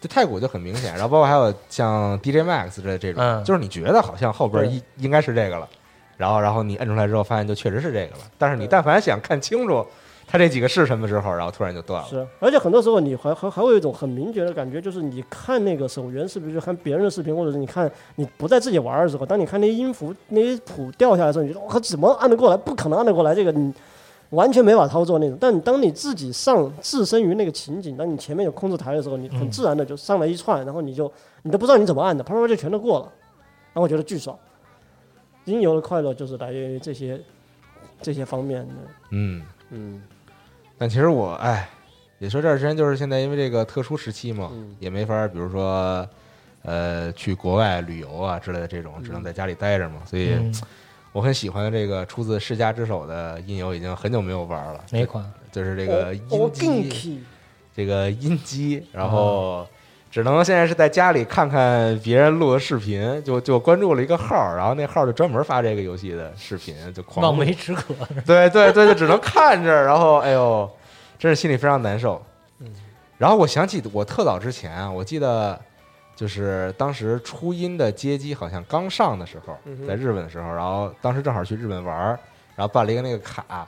[0.00, 5.68] 这太鼓就很明显，然后包括还有像 DJ Max 之类这种，嗯就是你觉得好像后边对应应该是这个了，
[6.16, 9.86] 然后然后你摁出来之后发现就确实是这个了，但是你但凡想看清楚
[10.26, 12.08] 它这几个是什么时候，然后突然就断了。
[12.08, 22.56] 是，而且很多时候你还还还会有一种很明觉的感觉，就是你看那个手源视频，就看别人的视频，或者是你看你不在自己玩的时候，当你看那些音符、那些谱掉下来的时候，你觉得我靠，怎么按得过来？
[22.56, 23.72] 不可能按得过来，这个你
[24.30, 25.36] 完全没法操作那种。
[25.38, 31.12] 但当你自己上置身于那个情景，当你前面有控制台的时候，你很嗯自然的就上来一串，然后你就
[31.42, 33.12] 你都不知道你怎么按的，啪啪啪就全都过了，
[33.72, 34.38] 然后我觉得巨爽。
[35.44, 37.20] 音游的快乐就是来源于这些
[38.00, 38.74] 这些方面的，
[39.10, 39.42] 嗯，
[39.72, 40.00] 嗯。
[40.78, 41.68] 但其实我哎，
[42.18, 44.76] 也说这段时间就是现在因为这个特殊时期嘛，嗯。
[44.78, 46.08] 也没法，比如说
[46.62, 50.54] 呃去国外旅游啊之类的这种，只能在家里待着嘛，所以嗯，
[51.12, 55.24] 我很喜欢的这个出自世家之手的音游已经很久没有玩了，哪款？
[55.50, 57.20] 就是这个哦音
[57.74, 59.66] 这个音机，然后
[60.12, 67.94] 只能现在是在家里看看别人录的视频，就就关注了一个号，然后那号就专门发这个游戏的视频，就狂望录梅止渴。
[68.26, 70.70] 对对对，就只能看着，然后哎呦，
[71.18, 72.22] 真是心里非常难受。
[73.16, 75.58] 然后我想起我特早之前啊，我记得
[76.14, 79.56] 就是当时初音的街机好像刚上的时候，
[79.88, 82.20] 在日本的时候，然后当时正好去日本玩儿，
[82.54, 83.66] 然后办了一个那个卡，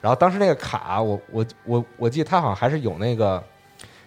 [0.00, 3.40] 然后当时那个卡，我我我我记得它好像还是有那个。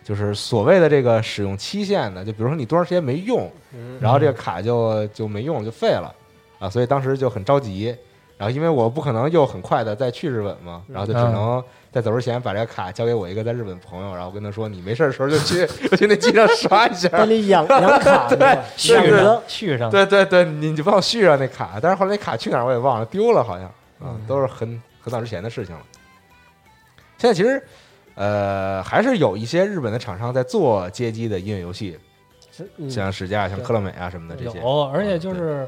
[0.09, 3.47] 就是所谓的这个使用期限呢，就比如说你多长时间没用，
[4.01, 6.11] 然后这个卡就就没用了，就废了
[6.57, 7.95] 啊，所以当时就很着急。
[8.35, 17.07] 然后因为我不可能又很快的再去日本嘛，然后就只能在走之前把这个卡交给我一个在日本朋友，然后跟他说你没事的时候就去就去那机上刷一下。
[17.09, 19.91] 帮你养养卡， 对续上，续上。
[19.91, 23.67] 对对对，你就帮我续上那卡，但是后来那卡去哪儿我也忘了，丢了好像
[23.99, 25.81] 啊，都是很很早之前的事情了。
[27.17, 27.61] 现在其实
[28.19, 31.97] 呃还是有一些日本的厂商在做街机的音乐游戏，
[32.77, 32.91] 嗯。
[32.91, 33.65] 像史家、像对。
[33.65, 34.59] 科乐美啊什么的这些。
[34.59, 35.65] 有，而且就是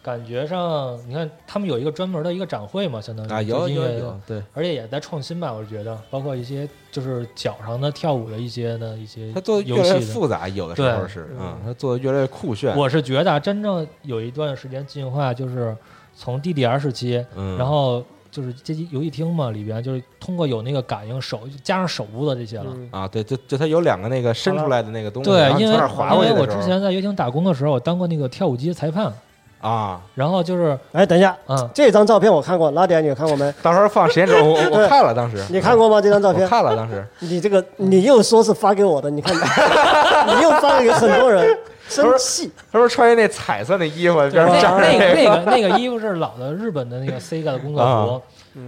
[0.00, 10.00] 感觉上，你看他们有一个专门的一个展会嘛，相当于啊有音乐的有有，对，而且也在创新吧，我觉得，包括一些就是脚上的跳舞的一些的一些它做的越来越。
[10.00, 15.76] 复杂，有的时候是嗯，它做的越来越酷炫，我是觉得啊，真正有一段时间进化，就是
[16.14, 18.02] 从 DDR 时期，嗯，然后
[18.38, 22.66] 就是街机游戏厅嘛，里边就是通过有那个感应手加上手部的这些了。
[22.68, 29.12] 嗯啊，对，就就它有两个那个伸出来的那个东西，对然，后你因为从那儿滑因为我之前在游戏厅打工的时候，我当过那个跳舞机裁判，
[29.60, 33.52] 啊，然后就是哎，等一下，嗯，这张照片我看过，拉点你看过没？
[33.60, 36.00] 到时候放时间轴，我我看了，当时你看过吗？
[36.00, 36.48] 这张照片？
[36.48, 39.34] 看了，当时你这个你又说是发给我的，你看，
[40.28, 41.58] 你又发给很多人，
[41.88, 42.50] 生气。
[42.70, 48.22] 他说穿一那彩色的衣服，边那那个那那个那个衣服是老的日本的那个 Sega 的工作啊服，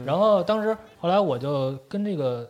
[0.04, 2.48] 然后当时后来我就跟这个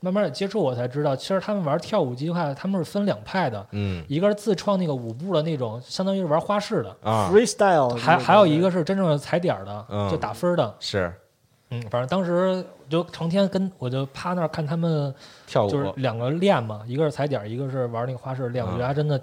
[0.00, 10.74] 慢慢的接触，我才知道，其实他们玩跳舞机的话，他们是分两派的，嗯一个是自创那个舞步的那种，相当于是玩花式的，啊 freestyle，还还有一个是真正的踩点的，嗯就打分的。
[10.80, 11.12] 是
[11.70, 15.14] 嗯，反正当时就成天跟我就趴那儿看他们，
[15.46, 15.68] 跳舞。
[15.70, 19.20] 就是两个练嘛，一个是踩点，一个是玩那个花式练，我觉得还真的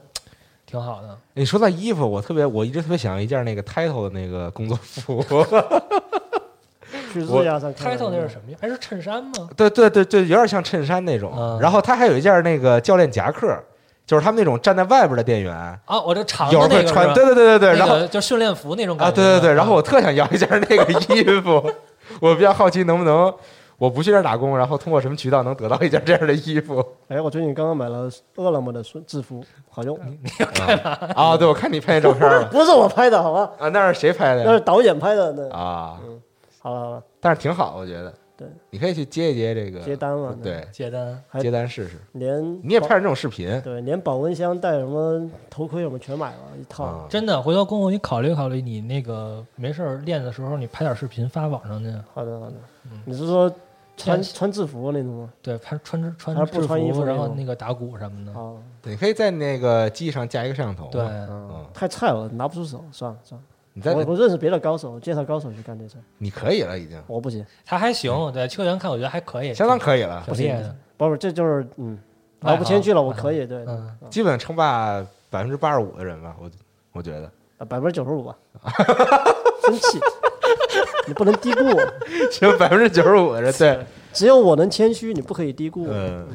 [0.76, 1.18] 挺好的。
[1.36, 5.24] 你说到衣服，我特别我一直特别想要一件那个 title 的那个工作服。
[7.14, 8.58] 去日亚上看 title 那是什么呀？
[8.62, 9.50] 还是衬衫吗？
[9.56, 11.32] 对对对对，有点像衬衫那种。
[11.36, 13.58] 嗯然后他还有一件那个教练夹克，
[14.06, 15.56] 就是他们那种站在外边的店员，
[15.86, 17.14] 啊，我这长有的那个穿。
[17.14, 19.16] 对对对对对，然后就训练服那种啊，感觉。
[19.16, 21.72] 对对对，然后啊我特想要一件那个衣服，
[22.20, 23.34] 我比较好奇能不能
[23.78, 29.98] 我不去这儿打工，然后通过什么渠道能得到一件这样的衣服 哎，我最近刚刚买了饿了么的制服，好用。
[31.16, 31.36] 啊？
[31.38, 33.52] 对，我看你拍那照片了 不是我拍的，好吧？
[33.60, 34.44] 啊，那是谁拍的？
[34.44, 35.32] 那是导演拍的。
[35.34, 36.00] 那啊，
[36.60, 38.14] 好了好了，但是挺好，我觉得。
[38.38, 41.98] 对，你可以去接一接这个接单嘛对，接单，接单试试。
[42.12, 46.84] 连你也拍着这种视频对，连保温箱带什么头盔什么全买了一套。
[46.84, 47.06] 啊？
[47.10, 51.90] 真的，回头公公你考虑考虑，你那个没事儿练的时候，你拍点视频发网上去。
[52.14, 52.56] 好的好的，
[53.06, 53.50] 你是说
[53.98, 55.34] 穿穿制服那种吗？
[55.42, 58.32] 对，穿穿制穿制服，穿衣服然后那个打鼓什么的。
[58.40, 60.88] 啊，你可以在那个机上架一个摄像头。
[60.92, 63.44] 对，嗯，太菜了，拿不出手，算了算了。
[63.74, 67.46] 你在我我认识别的高手，介绍高手去干这事，你可以了，已经我不行。
[67.66, 70.76] 他还行，对秋元看我觉得还可以，相当可以了，不厉害的。
[70.98, 71.98] 不不，这就是嗯，
[72.42, 76.50] 爱好我不谦虚了，我可以，对，嗯，基本称霸百分之八十五的人吧，我
[76.94, 77.30] 我觉得。
[77.66, 78.38] 百分之九十五吧。
[79.66, 80.00] 生气，
[81.08, 81.82] 你不能低估我，
[82.32, 83.80] 行，百分之九十五的对，
[84.14, 85.90] 只有我能谦虚，你不可以低估我。
[85.92, 86.28] 嗯。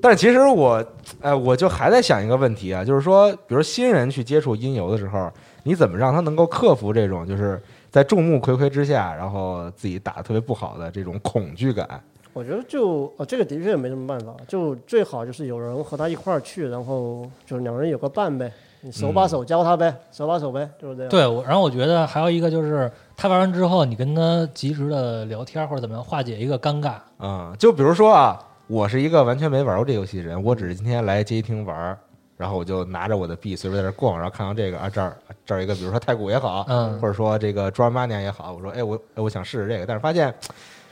[0.00, 0.84] 但其实我，
[1.20, 5.28] 哎，我就还在想一个问题啊，就是说，比如新人去接触音游的时候，
[5.64, 12.00] 你怎么让他能够克服这种就是在众目睽睽之下，然后自己打的特别不好的这种恐惧感？
[12.32, 21.10] 我觉得就呃，这个的确没什么办法，就最好就是有人和他一块儿去，然后就是两人有个伴呗，你手把手教他呗，手把手呗，就是这样。
[21.10, 22.88] 对，我然后我觉得还有一个就是
[23.20, 26.94] 他玩完之后，你跟他及时的聊天或者怎么样，化解一个尴尬。
[27.18, 31.98] 啊、就比如说啊，我是一个完全没玩过这游戏的人，我只是今天来街机厅玩，
[32.36, 36.96] 然后我就拿着我的币随便在这逛，然后看到这个啊这儿这儿一个，比如说太古也好，嗯。
[37.00, 40.32] 或者说这个 Dramania 也好，我说哎我哎我想试试这个，但是发现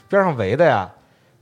[0.08, 0.90] 边上围的呀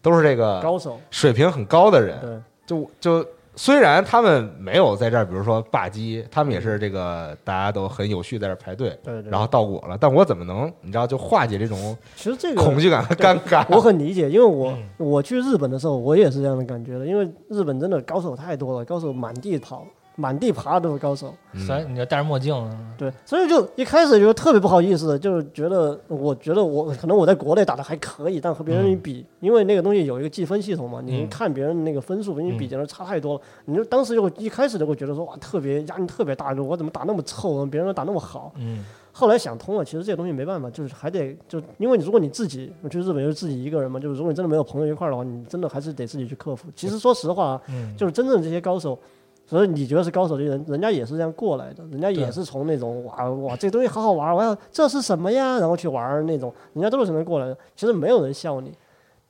[0.02, 9.30] 都是这个高手，水平很高的人，对，就就虽然他们没有在这儿，比如说霸机，他们也是这个大家都很有序在这儿排队，对对。
[9.30, 13.64] 然后到我了，但我怎么能你知道就化解这种其实这个恐惧感和尴尬？
[13.70, 19.86] 我很理解，因为我、嗯我去日本的时候，我也是这样的感觉的，因为日本真的高手太多了，高手满地跑，
[20.16, 21.34] 满地爬都是高手。
[21.52, 22.52] 嗯所以你就戴着墨镜，
[22.98, 33.40] 对，所以就一开始就特别不好意思，就是觉得我觉得我可能我在国内打的还可以，但和别人一比，因为那个东西有一个计分系统嘛，你嗯看别人那个分数跟你比，简直差太多了。
[33.66, 38.52] 你就当时就一开始就会觉得说哇，特别压力特别大，就我怎么打那么臭，别人打那么好。
[38.56, 38.84] 嗯
[39.16, 46.66] 后来想通了，其实这个东西没办法，就是还得就因为你如果你自己我去日本就是自己一个人嘛，就是如果你真的没有朋友一块儿的话，你真的还是得自己去克服。
[46.74, 48.98] 其实说实话啊，嗯，就是真正这些高手，
[49.46, 57.56] 所以你觉得是高手的人，人家也是这样过来的，人家也是从那种哇哇这东西好好玩，我要这是什么呀，然后去玩儿那种，人家都是从那过来的。
[57.76, 58.72] 其实没有人笑你，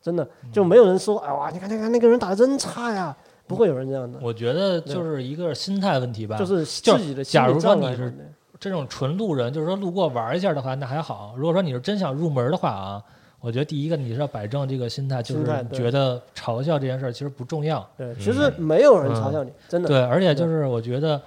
[0.00, 6.36] 真的就没有人说哎哇，你看你看那个人打的真差呀，不会有人这样的，我觉得就是一个心态问题吧。
[6.38, 8.14] 就是自己的心理假如说你是
[8.60, 11.34] 这种纯路人，就是说路过玩一下的话，那还好。
[11.36, 13.02] 如果说你是真想入门的话啊，
[13.44, 17.86] 我觉得第一个你是要摆正这个心态，就是觉得嘲笑这件事儿其实不重要。
[17.94, 19.86] 对，其实没有人嘲笑你，真的。
[19.86, 21.20] 对，而且就是我觉得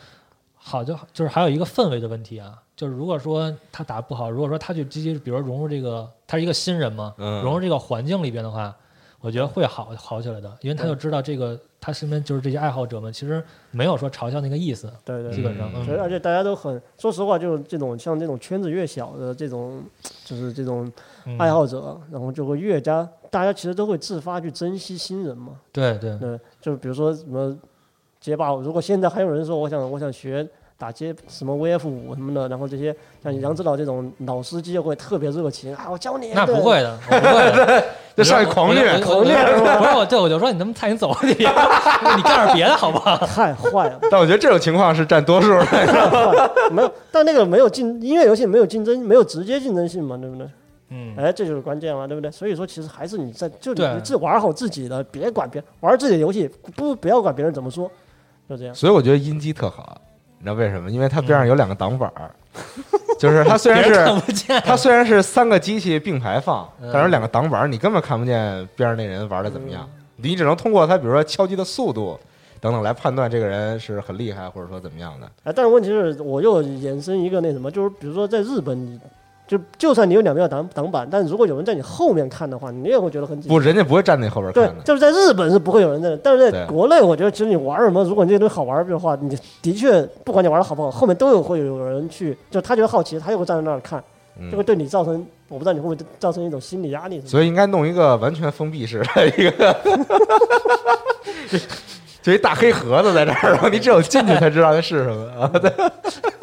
[0.55, 7.43] 好就就是还有一个氛围的问题啊，就是如果说他打不好，如果说他去积极，比如说融入这个，他是一个新人嘛，嗯。
[7.43, 8.76] 融入这个环境里边的话，
[9.22, 19.82] 我觉得会好好起来的，因为他就知道这个他身边就是这些爱好者们其实没有说嘲笑那个意思，对对，基本上，嗯嗯，所以而且大家都很，说实话，就是这种像这种圈子越小的这种，
[20.26, 20.92] 就是这种
[21.24, 25.54] 嗯爱好者，然后就会越加，大家其实都会自发去珍惜新人嘛。
[25.72, 27.58] 对对，对，就是比如说什么
[28.20, 30.46] 街霸，如果现在还有人说我想我想学
[30.78, 36.34] 打街什么 VF 五什么的，然后这些像杨指导这种老司机就会特别热情啊，我教你。
[36.34, 37.86] 对那不会的，我不会的。
[38.18, 43.15] 就上去狂虐我就我就我就不是我，对，我就说你能不能菜你走你， 你干点别的好不好？
[43.28, 46.51] 太坏了，但我觉得这种情况是占多数的。
[46.72, 50.47] 没有，但那个没有竞音乐游戏没有竞争，没有直接竞争性嘛，对不对？
[50.89, 52.32] 嗯，哎，这就是关键嘛，对不对？
[52.32, 57.88] 所以说，其实还是你在就你自玩好自己的，别管别人，玩自己的游戏，不不要管别人怎么说，
[58.49, 58.74] 就这样。
[58.74, 59.95] 所以我觉得音机特好，
[60.39, 60.89] 你知道为什么？
[60.89, 62.32] 因为它边上有两个挡板儿，
[63.18, 69.88] 就是它虽然是它虽然是三个机器并排放，嗯但是两个挡板儿你根本看不见边上那人玩的怎么样，
[70.18, 72.20] 你只能通过他比如说敲击的速度
[72.59, 75.30] 等等来判断这个人是很厉害或者说怎么样的。
[75.43, 78.99] 哎，但是问题是，我又衍生一个那什么，就是比如说在日本，你
[79.48, 84.84] 就就算你有两边挡挡板，但如果有人在你后面看的话，你也会觉得很紧不，人家不会站在你后边看，的。
[84.84, 94.04] 就是在日本是不会有人在的，但是在国内，我觉得其实你玩什么，如果你这个东西好玩的话，你的确不管你玩的好不好，后面都有会有人去，就他觉得好奇，他就会站在那儿看，
[94.38, 97.22] 嗯就会对你造成，我不知道你会不会造成一种心理压力。
[97.26, 99.76] 所以应该弄一个完全封闭式的一个，
[102.22, 105.48] 就一大黑盒子在这儿，然后你只有进去才知道它是什么啊。
[105.48, 105.72] 对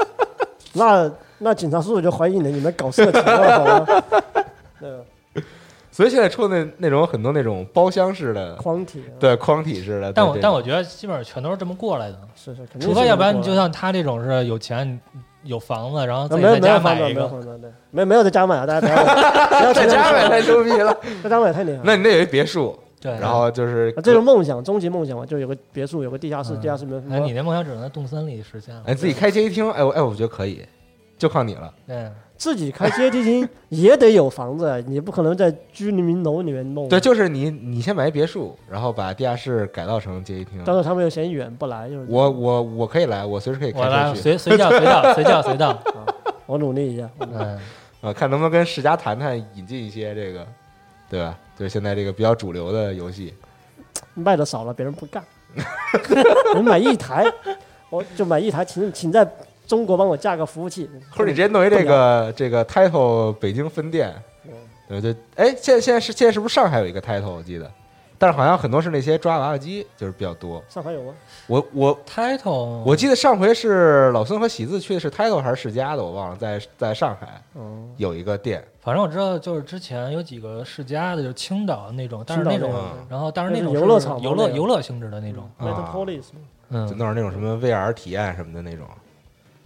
[0.73, 1.11] 那
[1.45, 4.03] 那警察叔叔就怀疑你你们搞色情了，好吗？
[4.81, 5.43] 对，
[5.91, 14.99] 所以现在出的那那种很多那种包厢式的，框体啊，对框体式的，但我但我觉得基本上全都是这么过来的，是是，肯定除非要不然你就像他这种是有钱
[15.45, 20.97] 有房子，然后自啊没有己在家没有房子，买一个，没有房子，对，没没有在家买啊，大家不要不要 在家买太牛逼了。
[21.23, 21.81] 在家买太厉害。
[21.85, 27.33] 那你那有一别墅，对，然后就是啊，这是梦想，终极梦想嘛，就有个别墅，有个地下室，嗯地下室没有哎，你。
[27.33, 28.83] 那梦想只能在动森里实现了。
[28.87, 30.63] 哎自己开街机厅，哎我哎我觉得可以，
[31.17, 31.73] 就靠你了。
[31.87, 36.89] 嗯，自己开阶梯厅也得有房子，啊 你不可能在居民楼里面弄。
[36.89, 40.65] 对，，就是你你先买一别墅，然后把地下室改造成阶梯厅。
[40.65, 44.21] 到时候他们又嫌远不来，就是我我我可以来，我随时可以我来开车去。
[44.21, 45.79] 随随叫随到，随叫随到。
[46.47, 47.09] 我努力一下。
[47.21, 47.59] 嗯，
[48.03, 50.47] 啊，看能不能跟世嘉谈谈引进一些这个，
[51.09, 51.39] 对吧？
[51.57, 53.33] 就是现在这个比较主流的游戏。
[54.15, 55.23] 卖的少了，别人不干。
[56.55, 57.25] 你买一台，
[57.89, 59.27] 我就买一台，请请在
[59.67, 64.15] 中国帮我架个服务器，或者你直接弄一这个这个 title 北京分店，
[64.89, 65.01] 对。
[65.01, 67.71] 对，哎，现在现在是现在是不是上海有一个 title 我记得，
[68.19, 70.63] 但是好像很多是那些抓娃娃机，就是比较多。
[70.69, 71.15] 上海有吗？
[71.47, 82.71] 我我 title 我记得上回是老孙和喜字去的是 title 还是世家的，我忘了，在在上海哦，有一个店，反正我知道，就是之前有几个世家的，就是青岛那种，但是那种
[83.09, 86.25] 然后但是那种游乐场游乐游乐性质的那种，啊 Metropolis
[86.69, 86.87] 嗯。
[86.87, 88.87] 就嗯，弄点那种什么 VR 体验什么的那种。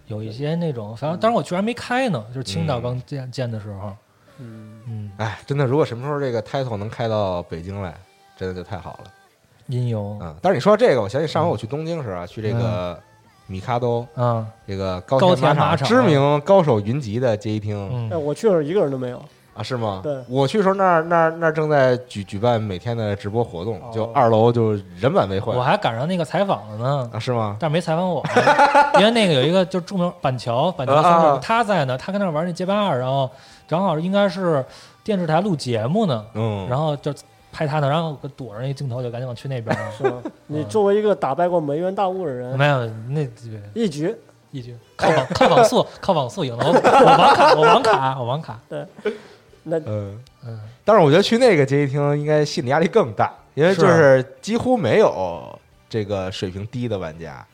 [0.09, 2.83] 有一些那种，反正当时我居然没开呢，就是青岛嗯。
[2.83, 3.95] 刚建建的时候，
[4.39, 7.95] 嗯，嗯，哎，真的，如果什么时候这个 title 能开到北京来，
[8.37, 9.11] 真的就太好了。
[9.67, 12.99] 音游，嗯，但是你说到这个，我想起上回我去东京时啊，去这个
[13.47, 14.47] 米卡多嗯。
[14.67, 18.11] 这个高高田马场知名高手云集的街机厅嗯。
[18.11, 19.23] 哎，，我去的时候一个人都没有，
[19.59, 20.01] 啊，是吗？
[20.03, 27.11] 对我去的时候那儿那儿那儿正在举举办每天的直播活动，哦就二楼就人满为患我还赶上那个采访了呢。
[27.13, 27.57] 啊，是吗？
[27.59, 28.23] 但是没采访我，
[28.99, 33.29] 因为那个有一个就是著名板桥，板桥兄弟他在呢，他跟那儿玩那街霸二，然后
[33.67, 34.65] 正好应该是
[35.03, 37.13] 电视台录节目呢，嗯，然后就
[37.51, 39.91] 拍他呢，然后躲着那镜头就赶紧往去那边了。
[39.99, 40.23] 是吗？
[40.47, 43.27] 你作为一个打败过梅园大雾的人， 没有，那
[43.75, 44.15] 一局
[44.51, 48.59] 一局靠网靠网速靠网速赢了，我我网卡我网卡我网卡，
[49.69, 55.59] 那嗯，嗯，但是我觉得去那个街机厅应该心理压力更大，因为就是几乎没有
[55.89, 57.45] 这个水平低的玩家，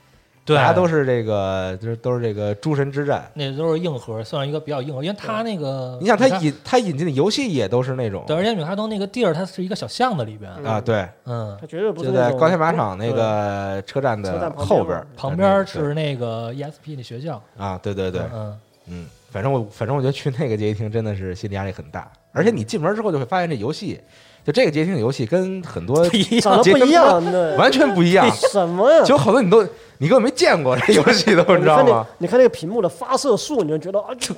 [0.45, 3.31] 对，大家都是这个就是都是这个诸神之战。
[3.35, 8.25] 那都是硬核，算是一个比较硬核，因为他那个你想他引他引进的游戏也都是那种。
[8.27, 10.65] 对，而且米哈东那个地儿它是一个小巷子里边，嗯。
[10.67, 15.95] 啊，对，嗯，他绝对不是就在高铁马场那个车站的后边儿，旁边是。
[15.95, 18.59] 那个 ESP 那学校，啊，对对对，嗯，
[18.89, 24.01] 嗯，反正我反正我觉得去那个街机厅真的是心理压力很大，而且你进门之后就会发现这游戏，
[24.45, 29.03] 就这个街机厅的游戏跟很多不一长得不一样，对，完全不一样， 什么呀？
[29.03, 29.61] 就好多你都
[29.99, 32.07] 你根本没见过这游戏都，你知道吗？
[32.18, 34.32] 你看那个屏幕的发射数，你就觉得啊，就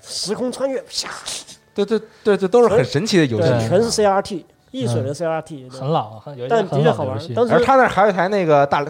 [0.00, 1.08] 时空穿越，啪，
[1.72, 3.46] 对对对对，都是很神奇的游戏。
[3.68, 6.20] 全是 CRT，易水的 CRT，很老，
[6.50, 7.16] 但的确好玩
[7.48, 8.84] 而他那儿还有一台那个大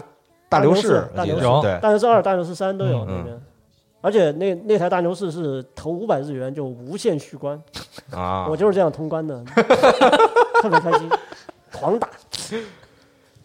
[0.49, 1.43] 大流士，大流士
[1.79, 3.41] 大牛士二、大流士三都有嗯那边。
[4.03, 7.57] 而且那那台大牛士是投五百日元就无限续关，
[8.11, 9.41] 啊我，就是这样通关的，
[10.61, 11.09] 特别开心，
[11.71, 12.09] 狂打。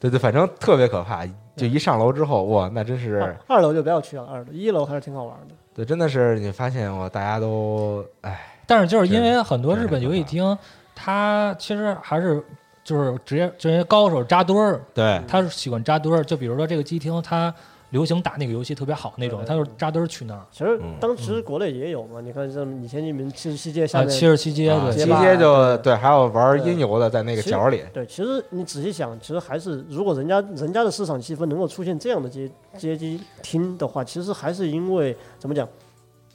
[0.01, 1.25] 对对，反正特别可怕。
[1.57, 5.55] 就一上楼之后，哇，那真是二二楼就不要去了，二楼一楼还是挺好玩的。
[5.75, 10.59] 对，真的是你发现我，大家都哎，但是就是因为很多日本游戏厅，
[10.93, 12.45] 它其实还是
[12.83, 16.25] 就是职业职业高手扎堆儿，对他是喜欢扎堆儿。
[16.25, 17.53] 就比如说这个机厅，它
[17.91, 20.45] 流行打那个游戏特别好那种，他就是扎堆儿去那儿。
[20.53, 35.67] 其实嗯当时国内也有嘛，你看像以前你们七十七街下啊，面，七十七街对，啊七街就对对，还有玩对音游的在那个角里，对，其实你仔细想，其实还是如果人家人家的市场细分能够出现这样的街街机厅的话，其实还是因为怎么讲，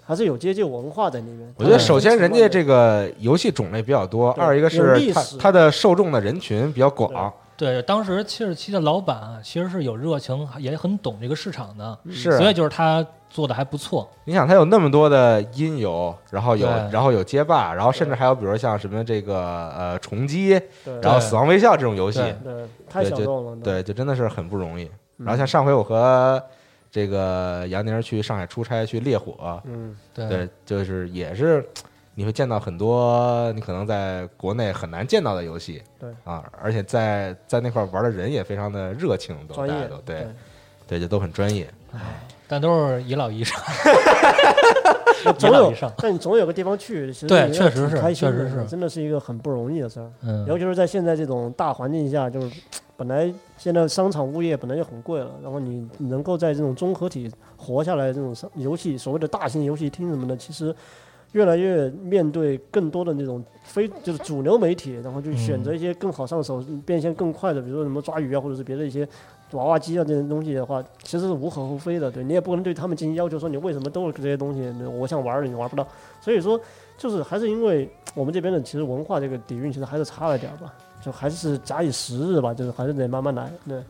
[0.04, 1.54] 还是有街机文化在里面。
[1.58, 14.10] 我觉得首先人家这个游戏种类比较多，二一个是它它的受众的人群比较广，对，当时七十七的老板啊其实是有热情，也很懂这个市场的，是所以就是他做的还不错。
[14.26, 20.60] 你想，他有那么多的音游，然后有然后有街霸，然后甚至还有比如像什么这个呃重击，
[21.02, 23.56] 然后死亡微笑这种游戏，对对太小众了。
[23.64, 24.86] 对，就真的是很不容易。
[25.20, 26.42] 嗯然后像上回我和
[26.92, 31.64] 这个杨宁去上海出差去烈火，嗯，对对，就是也是
[32.16, 36.10] 你会见到很多你可能在国内很难见到的游戏，对。
[36.24, 40.28] 啊，而且在在那块儿玩的人也非常的热情，都专业大家都对。
[40.86, 41.68] 对，就都很专业。
[42.48, 43.56] 但都是一老一少，
[45.24, 48.66] 对， 总有但你总有个地方去，其实对你确实是确实是。
[48.68, 50.12] 真的是一个很不容易的事儿。
[50.22, 52.62] 嗯，尤其是在现在这种大环境下，就是
[52.98, 60.76] 本来现在商场物业本来就很贵了，然后你能够在这种综合体活下来，这种商游戏所谓的大型游戏厅什么的，其实
[61.34, 69.08] 越来越面对更多的那种非就是主流媒体，然后就选择一些更好上手、变现更快的，比如说什么抓鱼啊，或者是别的一些
[69.52, 72.10] 娃娃机啊这些东西的话，其实是无可厚非的。
[72.10, 75.88] 对你也不能对他们进行要求，说你为什么都是这些东西，我想玩儿你玩不到。
[76.22, 76.60] 所以说，
[76.98, 80.74] 就是还是因为我们这边的其实文化这个底蕴其实还是差了点儿吧，
[81.04, 83.52] 就还是假以时日吧，就是还是得慢慢来。
[83.68, 83.82] 对，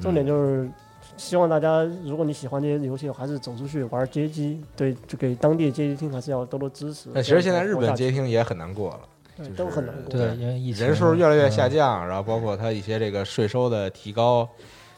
[0.00, 0.68] 重点就是
[1.16, 7.10] 希望大家，如果你喜欢这些游戏，还是走出去玩街机，对，就给当地的街机厅还是要多多支持。
[7.12, 9.00] 那其实现在日本街机厅也很难过了，
[9.38, 10.10] 就是都很难过。
[10.10, 14.48] 对，因为疫情人数越来越嗯下降，然后包括它一些这个税收的提高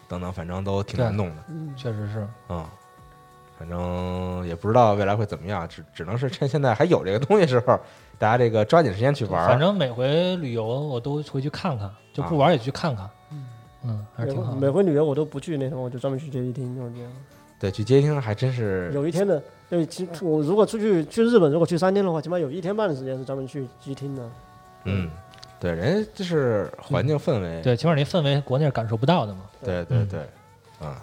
[0.09, 1.45] 等等，反正都挺难弄的。
[1.49, 2.65] 嗯，确实是，嗯，
[3.59, 7.79] 反正也不知道未来会怎么样，只只能是趁现在还有这个东西时候，
[8.19, 9.49] 大家这个抓紧时间去玩。
[9.49, 13.47] 反正每回旅游我都回去看看，就不玩也去看看，嗯，
[14.15, 14.61] 还是挺好的。
[14.61, 17.13] 每回旅游我都不去那什么，我就专门去街机厅，就是这样。
[17.59, 24.31] 对，去街机厅还真是有一天的，对，其实我如果出去去日本，如果去三天的话，起码有一天半的时间是专门去机厅的。
[24.85, 25.11] 嗯，
[25.59, 29.41] 对，人家就是环境氛围，对，起码那氛围国内是感受不到的嘛。
[29.63, 30.21] 嗯对对对，
[30.87, 31.03] 啊，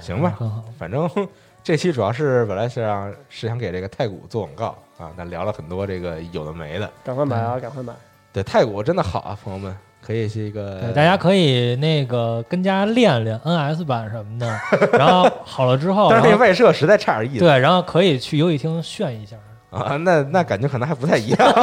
[0.00, 0.62] 行吧，很好。
[0.78, 1.08] 反正
[1.64, 6.90] 这期主要是本来是让是想给这个太古做广告啊，但聊了很多这个有的没的。
[7.04, 7.94] 赶快买啊，赶快买！
[8.32, 9.74] 对，太古真的好啊，朋友们，
[10.04, 14.60] 可以是一个对，大家可以那个跟家练练 NS 版什么的，
[14.98, 19.36] 然后好了之后，但是那个外设实在差点意思对，然后可以去游戏厅炫一下。
[19.70, 21.54] 啊，那那感觉可能还不太一样。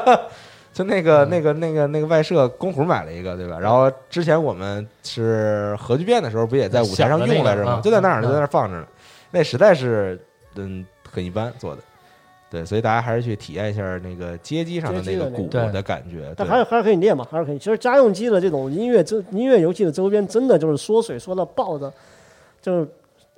[0.72, 3.58] 就那个那个那个那个外设，公虎买了一个，对吧？
[3.58, 7.70] 然后之前我们是核聚变的时候，不也在舞台上用来着吗？
[7.70, 8.86] 那个就在那儿，嗯就在那儿放着呢。
[9.30, 10.20] 那实在是
[10.56, 11.80] 嗯很一般做的，
[12.48, 16.32] 对，所以大家还是去体验一下那个街机上的那个鼓的感觉。
[16.36, 17.58] 但还是还是可以练嘛，还是可以。
[17.58, 21.92] 其实家用机的这种音乐周音乐游戏的周边，真的就是缩水缩到爆的，
[22.62, 22.88] 就是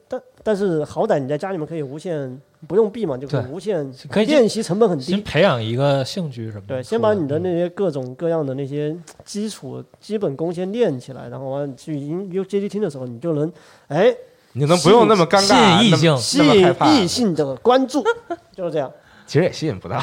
[0.06, 5.04] 但但是好歹你在家里面可以无限不用币嘛，就可以无限可以练习成本很低。
[5.04, 6.76] 先培养一个兴趣什么的。
[6.76, 8.94] 对，先把你的那些各种各样的那些
[9.24, 13.50] 基础基本功先练起来，然后完了去音游街机厅的时候，你就能
[13.88, 14.14] 哎
[14.58, 18.02] 你能不用那么尴吸尬，引异性吸引异性的关注，
[18.52, 18.90] 就是这样。
[19.26, 20.00] 其实也吸引不到，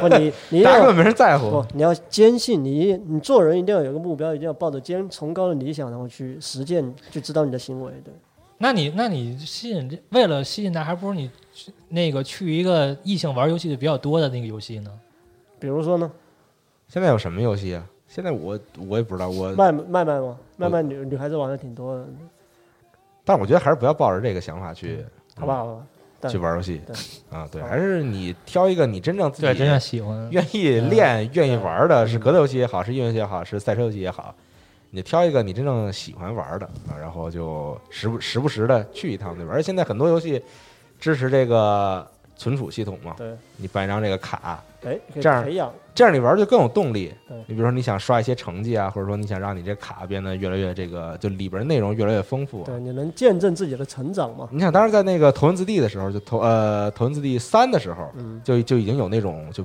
[0.00, 1.66] 不，你你 大家根本没人在乎不，。
[1.74, 7.92] 你要坚信你，你做人一定要有个目标，一定要抱着坚崇高的理想，然后去实践，去指导你的行为。
[8.04, 8.14] 对，
[8.58, 14.90] 那你那你吸引这为了吸引他，还不如你去那个去一个异性玩游戏的比较多的那个游戏呢？
[15.58, 16.08] 比如说呢，
[16.86, 17.84] 现在有什么游戏啊？
[18.06, 18.56] 现在我
[18.88, 22.06] 我也不知道，我卖卖卖吗，卖卖女女孩子玩的挺多的，
[23.24, 25.04] 但我觉得还是不要抱着这个想法去
[25.36, 25.82] 好吧，好吧。
[26.20, 26.94] 对去玩游戏对
[27.30, 30.28] 啊，对，还是你挑一个你真正自，己真正喜欢。
[30.30, 34.34] 愿意练、愿意玩的，嗯是格斗游戏也好，是音乐游戏也好，是赛车游戏也好，
[34.90, 39.52] 你挑一个你真正喜欢玩的啊，然后就时不时不时的去一趟，对吧？
[39.54, 40.44] 而现在很多游戏
[40.98, 42.06] 支持这个
[42.40, 47.12] 存储系统嘛，对，你办一张这个卡，哎，这样培养，这样你玩就更有动力。
[47.46, 52.64] 你比如说你想刷一些成绩啊，或者说你想让你这卡变得越来越这个，就里边内容越来越丰富啊。
[52.64, 54.48] 对，你能见证自己的成长嘛？
[54.50, 59.62] 你想当时在那个头文字 D 的时候，就头呃头文字 D 三的时候，嗯，就就已经有那种就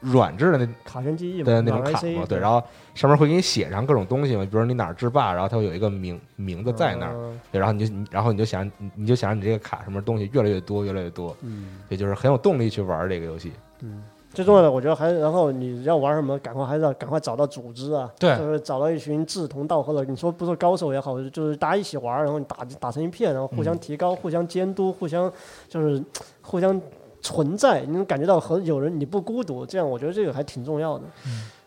[0.00, 2.62] 软质的那卡片记忆嘛，的那种卡嘛，对，然后
[2.94, 7.40] 上面会给你写上各种东西嘛，比如说你哪儿制霸，然后它会有一个名名字在那儿，嗯。
[7.50, 11.80] 对，然后你就你然后你就想你你就想你这个卡什么东西越来越多，越来越多，嗯。
[11.88, 13.52] 也就是很有动力去玩这个游戏。
[13.80, 14.02] 嗯。
[14.34, 18.36] 最重要的，我觉得还，然后你要玩什么，赶快还是要赶快找到组织啊，对。
[18.36, 25.32] 就是找到一群志同道合的，你说不说高手也好，就是大家一起玩，然后你打打成一片，然后互相提高、互相监督、互相
[25.66, 26.00] 就是
[26.42, 26.78] 互相
[27.20, 31.04] 存在，你能感觉到和有人你不孤独，这样我觉得这个还挺重要的。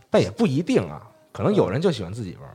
[0.09, 2.49] 但也不一定啊，可能有人就喜欢自己玩，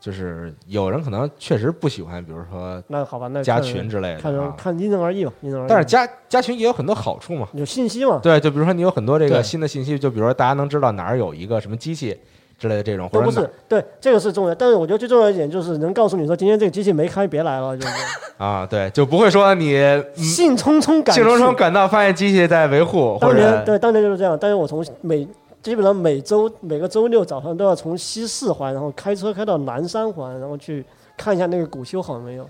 [0.00, 4.20] 就是有人可能确实不喜欢，比如说那好吧，那加群之类的啊。
[4.20, 5.68] 看人看因人而异吧，因人而异。
[5.68, 12.18] 但是加加群也有很多好处嘛，有信息嘛，对，就比如说你有很多这个新的信息，就比如说大家能知道哪儿有一个什么机器
[12.58, 17.92] 之类的这种，或都不是对这个是重要，但是我觉得最重要一点就是能告诉你说今天这个机器没开，别来了，就是
[18.38, 24.36] 啊，对，就不会说你嗯 兴冲冲赶兴冲冲赶到发现机器在维护，或当年者对，当年就是这样。
[24.40, 25.26] 但是我从每
[25.62, 30.84] 基本上每周每个周六早上都要从西四环，然后开车开到南三环，然后去
[31.16, 32.48] 看一下那个鼓修好没有。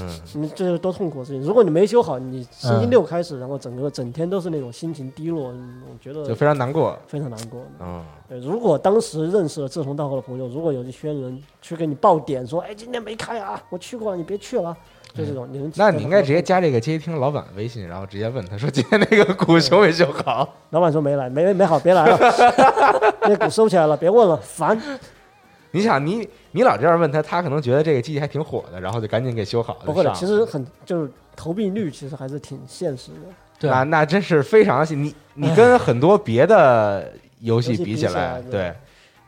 [0.00, 1.42] 嗯，你这是多痛苦的事情。
[1.42, 6.98] 如果你没修好，你星期六开始，然后整个整天都是那种心情低落，嗯我觉得就非常难过。
[7.06, 7.60] 非常难过。
[7.80, 14.76] 嗯，对，如果当时认识了志同道合的朋友，如果有一些人去给你报点说，哎，今天没开啊，我去过了，你别去了，
[15.14, 20.48] 就这种，你能那你应该直接加这个街机厅老板微信，然后直接问他说今天那个鼓修没修好。
[20.70, 22.18] 老板说没来，没没好，别来了，
[23.22, 24.80] 那鼓收起来了，别问了，烦。
[25.72, 29.80] 你想，你你老这样问他，他可能觉得这个机器还挺火的，然后就赶紧给修好了。
[29.84, 33.28] 不会的，其实很就是投币率其实还是挺现实的。
[33.58, 38.74] 对那那真是非常你你跟很多别的游戏比起来对，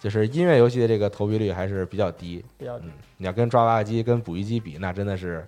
[0.00, 2.42] 就是音乐游戏的这个投币率还是比较低。
[2.56, 5.46] 比较嗯，你要跟抓娃娃机、跟捕鱼机比，那真的是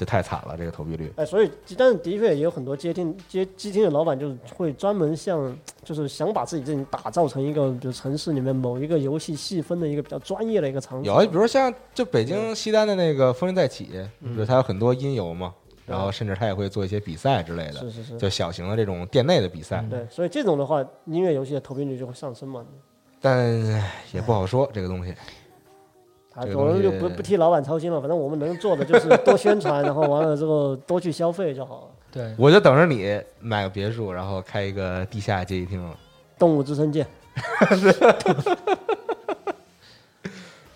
[0.00, 1.12] 就太惨了，这个投币率。
[1.16, 5.54] 哎，所以但是的确也有很多接听接机厅的老板就是会专门像
[5.84, 11.12] 就是想把自己这里打造成一个比如城市里面某一个游戏细分的一个比较专业的一个场景。
[11.12, 13.90] 有，比如像就北京西单的那个风云再起，
[14.20, 15.52] 嗯就是它有很多音游嘛，
[15.84, 19.84] 然后甚至它也会做一些比赛之类的，是是是，就小型的这种店内的比赛。
[19.90, 22.64] 对，所以这种的话，音乐游戏的投币率就会上升嘛。
[23.20, 23.62] 但
[24.12, 25.14] 也不好说这个东西。
[26.40, 31.86] 啊，我们就不不替老板操心了，反正我们能做的就是多宣传， 然后完了之后多去消费就好了。
[32.12, 35.94] 对，我就等着你买个别墅，然后开一个地下街机厅了。
[36.38, 37.06] 动物之声见，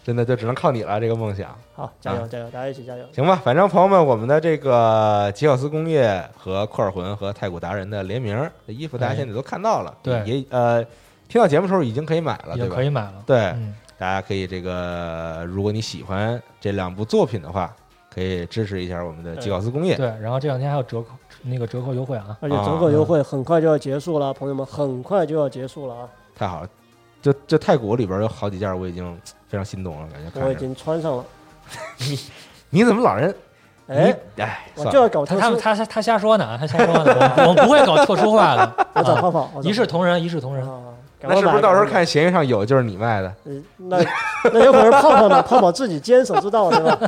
[0.05, 1.57] 真的就只能靠你了，这个梦想。
[1.75, 3.05] 好，加油啊加油，大家一起加油！
[3.13, 10.85] 行吧，反正朋友们，我们的这个吉奥斯工业和库尔魂和太古达人的联名的衣服，大家哎现在都看到了，对也呃，
[11.27, 12.77] 听到节目时候已经可以买了，已对吧？
[12.77, 13.15] 可以买了。
[13.27, 17.75] 对，嗯，大家可以这个，如果你喜欢这两部作品的话，
[18.13, 19.97] 可以支持一下我们的吉奥斯工业。
[19.97, 21.09] 对，然后这两天还有折扣
[21.43, 22.37] 那个折扣优惠啊。
[22.41, 26.09] 而且折扣优惠很快就要结束了，朋友们，很快就要结束了啊！
[26.37, 26.69] 太好了，
[27.23, 30.47] 这这太古里边有好几件我已经非常心动了，感觉。
[30.47, 31.25] 我已经穿上了，
[31.99, 32.19] 你
[32.71, 33.35] 你怎么老人？
[33.87, 40.67] 哎，你哎，我，就要搞特殊，他他他他他瞎说呢，他瞎说呢，我我们不会搞特殊化的， 我找泡泡，一视同仁，一视同仁。
[41.29, 41.85] 那是不是到时候？
[41.87, 43.33] 看闲鱼上有就是你卖的？
[43.45, 43.99] 嗯那
[44.53, 45.43] 那有可能泡泡呢？
[45.43, 46.99] 泡泡自己坚守之道，对吧？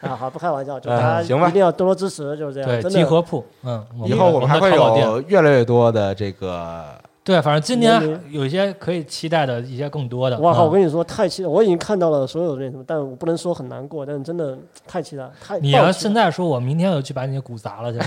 [0.02, 2.68] 啊，好，不开玩笑，就大家嗯行吧一定要多多支持，就是这样。
[2.82, 6.84] 对，集合铺，嗯，以后我们还会有越来越多的这个
[7.24, 10.38] 对，反正今年年有一些可以期待的一些更多的。
[10.40, 10.64] 哇靠！
[10.64, 14.54] 我嗯跟你说，太期待，我已经看到了所有的那什么，但我不能说很难过，但是真的
[14.86, 17.98] 太期待，太你要现在说，我明天就去把你的鼓砸了去。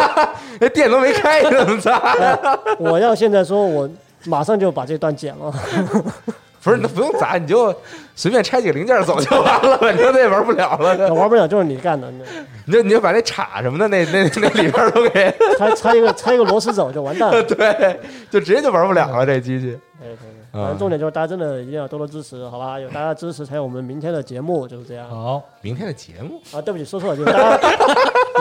[0.58, 2.00] 那店都没开，怎么砸？
[2.78, 3.86] 我要现在说，我
[4.24, 5.52] 马上就把这段剪了。
[6.62, 7.74] 不是，那不用砸，你就
[8.16, 10.96] 随便拆几个零件走就完了，反正那也玩不了了。
[11.12, 12.10] 玩不了就是你干的，
[12.64, 17.42] 你就你就把那叉什么的那那那里边都给 拆拆一个拆一个螺丝走就完蛋了。
[17.42, 19.78] 对，就直接就玩不了了这机器。
[20.52, 22.80] 反正重点就是大家真的一定要多多支持，好吧？
[22.80, 25.06] 有大家支持才有我们明天的节目，就是这样。
[25.10, 27.70] 好，明天的节目，啊，对不起，说错了，就是大家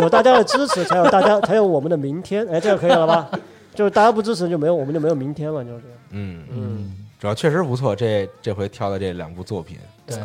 [0.02, 2.48] 有大家的支持，才有大家才有我们的明天。
[2.50, 3.28] 哎，这样可以了吧？
[3.74, 5.82] 就是大家不支持就没有我们就没有明天嘛，就是。
[5.82, 5.98] 这样。
[6.12, 10.18] 嗯，嗯，主要确实不错，这这回挑的这两部作品对。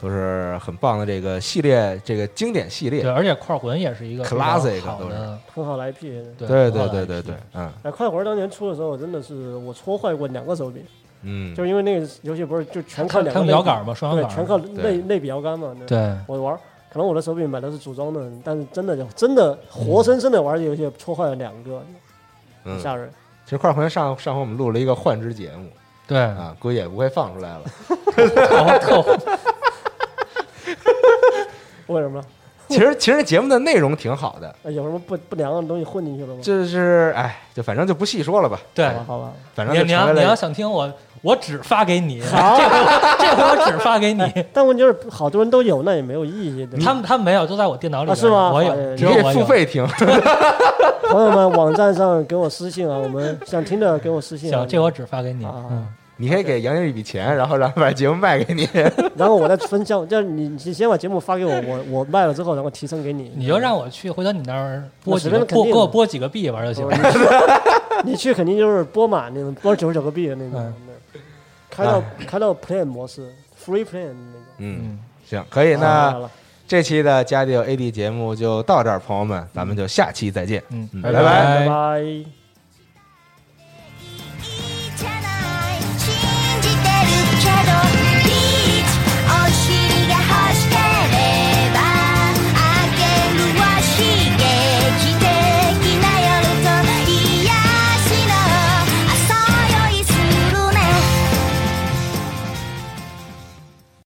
[0.00, 3.00] 都是很棒的这个系列，这个经典系列。
[3.00, 5.16] 对，而且块魂也是一个 Classic 都是，
[5.54, 6.22] 很好的 IP。
[6.36, 6.46] 对。
[6.46, 7.70] 对对对对对，嗯。
[7.84, 10.84] 哎，快魂当年出的时候，真的是我戳坏过两个手柄，
[11.22, 14.82] 嗯，就是因为那个游戏不是就全靠两个摇杆嘛，双对，摇杆，全靠对。
[14.82, 15.74] 内内比摇杆嘛。
[15.78, 16.54] 对，对，我玩，
[16.92, 21.94] 可能我的手柄买的是组装的，但是真的就真的活生生的玩这游戏，戳坏了两个，嗯
[22.64, 23.10] 很吓人。
[23.44, 25.68] 其实块魂上上回我们录了一个幻之节目
[26.06, 27.62] 对，啊，估计也不会放出来了。
[31.88, 32.22] 为什么？
[32.68, 36.40] 其实其实节目的内容挺好的，呃有什么不不良的东西混进去了吗？
[36.42, 38.58] 就是哎，就反正就不细说了吧。
[38.74, 39.32] 对好吧，好吧。
[39.54, 40.90] 反正你要你要想听我，
[41.22, 42.76] 我只发给你，好这回
[43.18, 46.66] 这回我只发给你，但问题是，好多人都有，那也没有意义。
[46.66, 49.32] 对他们他们没有，都在我电脑里是吗我有，你可以只有我。
[49.32, 49.86] 付费听。
[51.10, 54.60] 朋友们，网站上给我私信啊，我们想听的给我私信啊。
[54.60, 55.44] 行，这我只发给你。
[55.44, 55.86] 啊嗯，
[56.16, 58.68] 你可以给杨宁一笔钱，然后让他把节目卖给你。
[59.16, 63.32] 然后我再分享，就是你你先把节目发给我，我我卖了之后，然后提成给你。
[63.34, 66.96] 你就让我去，回头你那儿播几我随个拨给我便肯定的拨几个币玩就行了。
[66.96, 67.18] 你去
[68.10, 70.72] 你去肯定就是播满那种，播九十九个币的那种
[71.70, 73.22] 开到开到 Plan 模式
[73.64, 74.42] ，Free Plan 那种。
[74.58, 75.74] 嗯，嗯，行，可以。
[75.74, 76.16] 那
[76.68, 80.62] 这期的加迪 AD 节目就到这儿，朋友们，咱们就下期再见。
[80.70, 82.43] 嗯拜拜拜拜。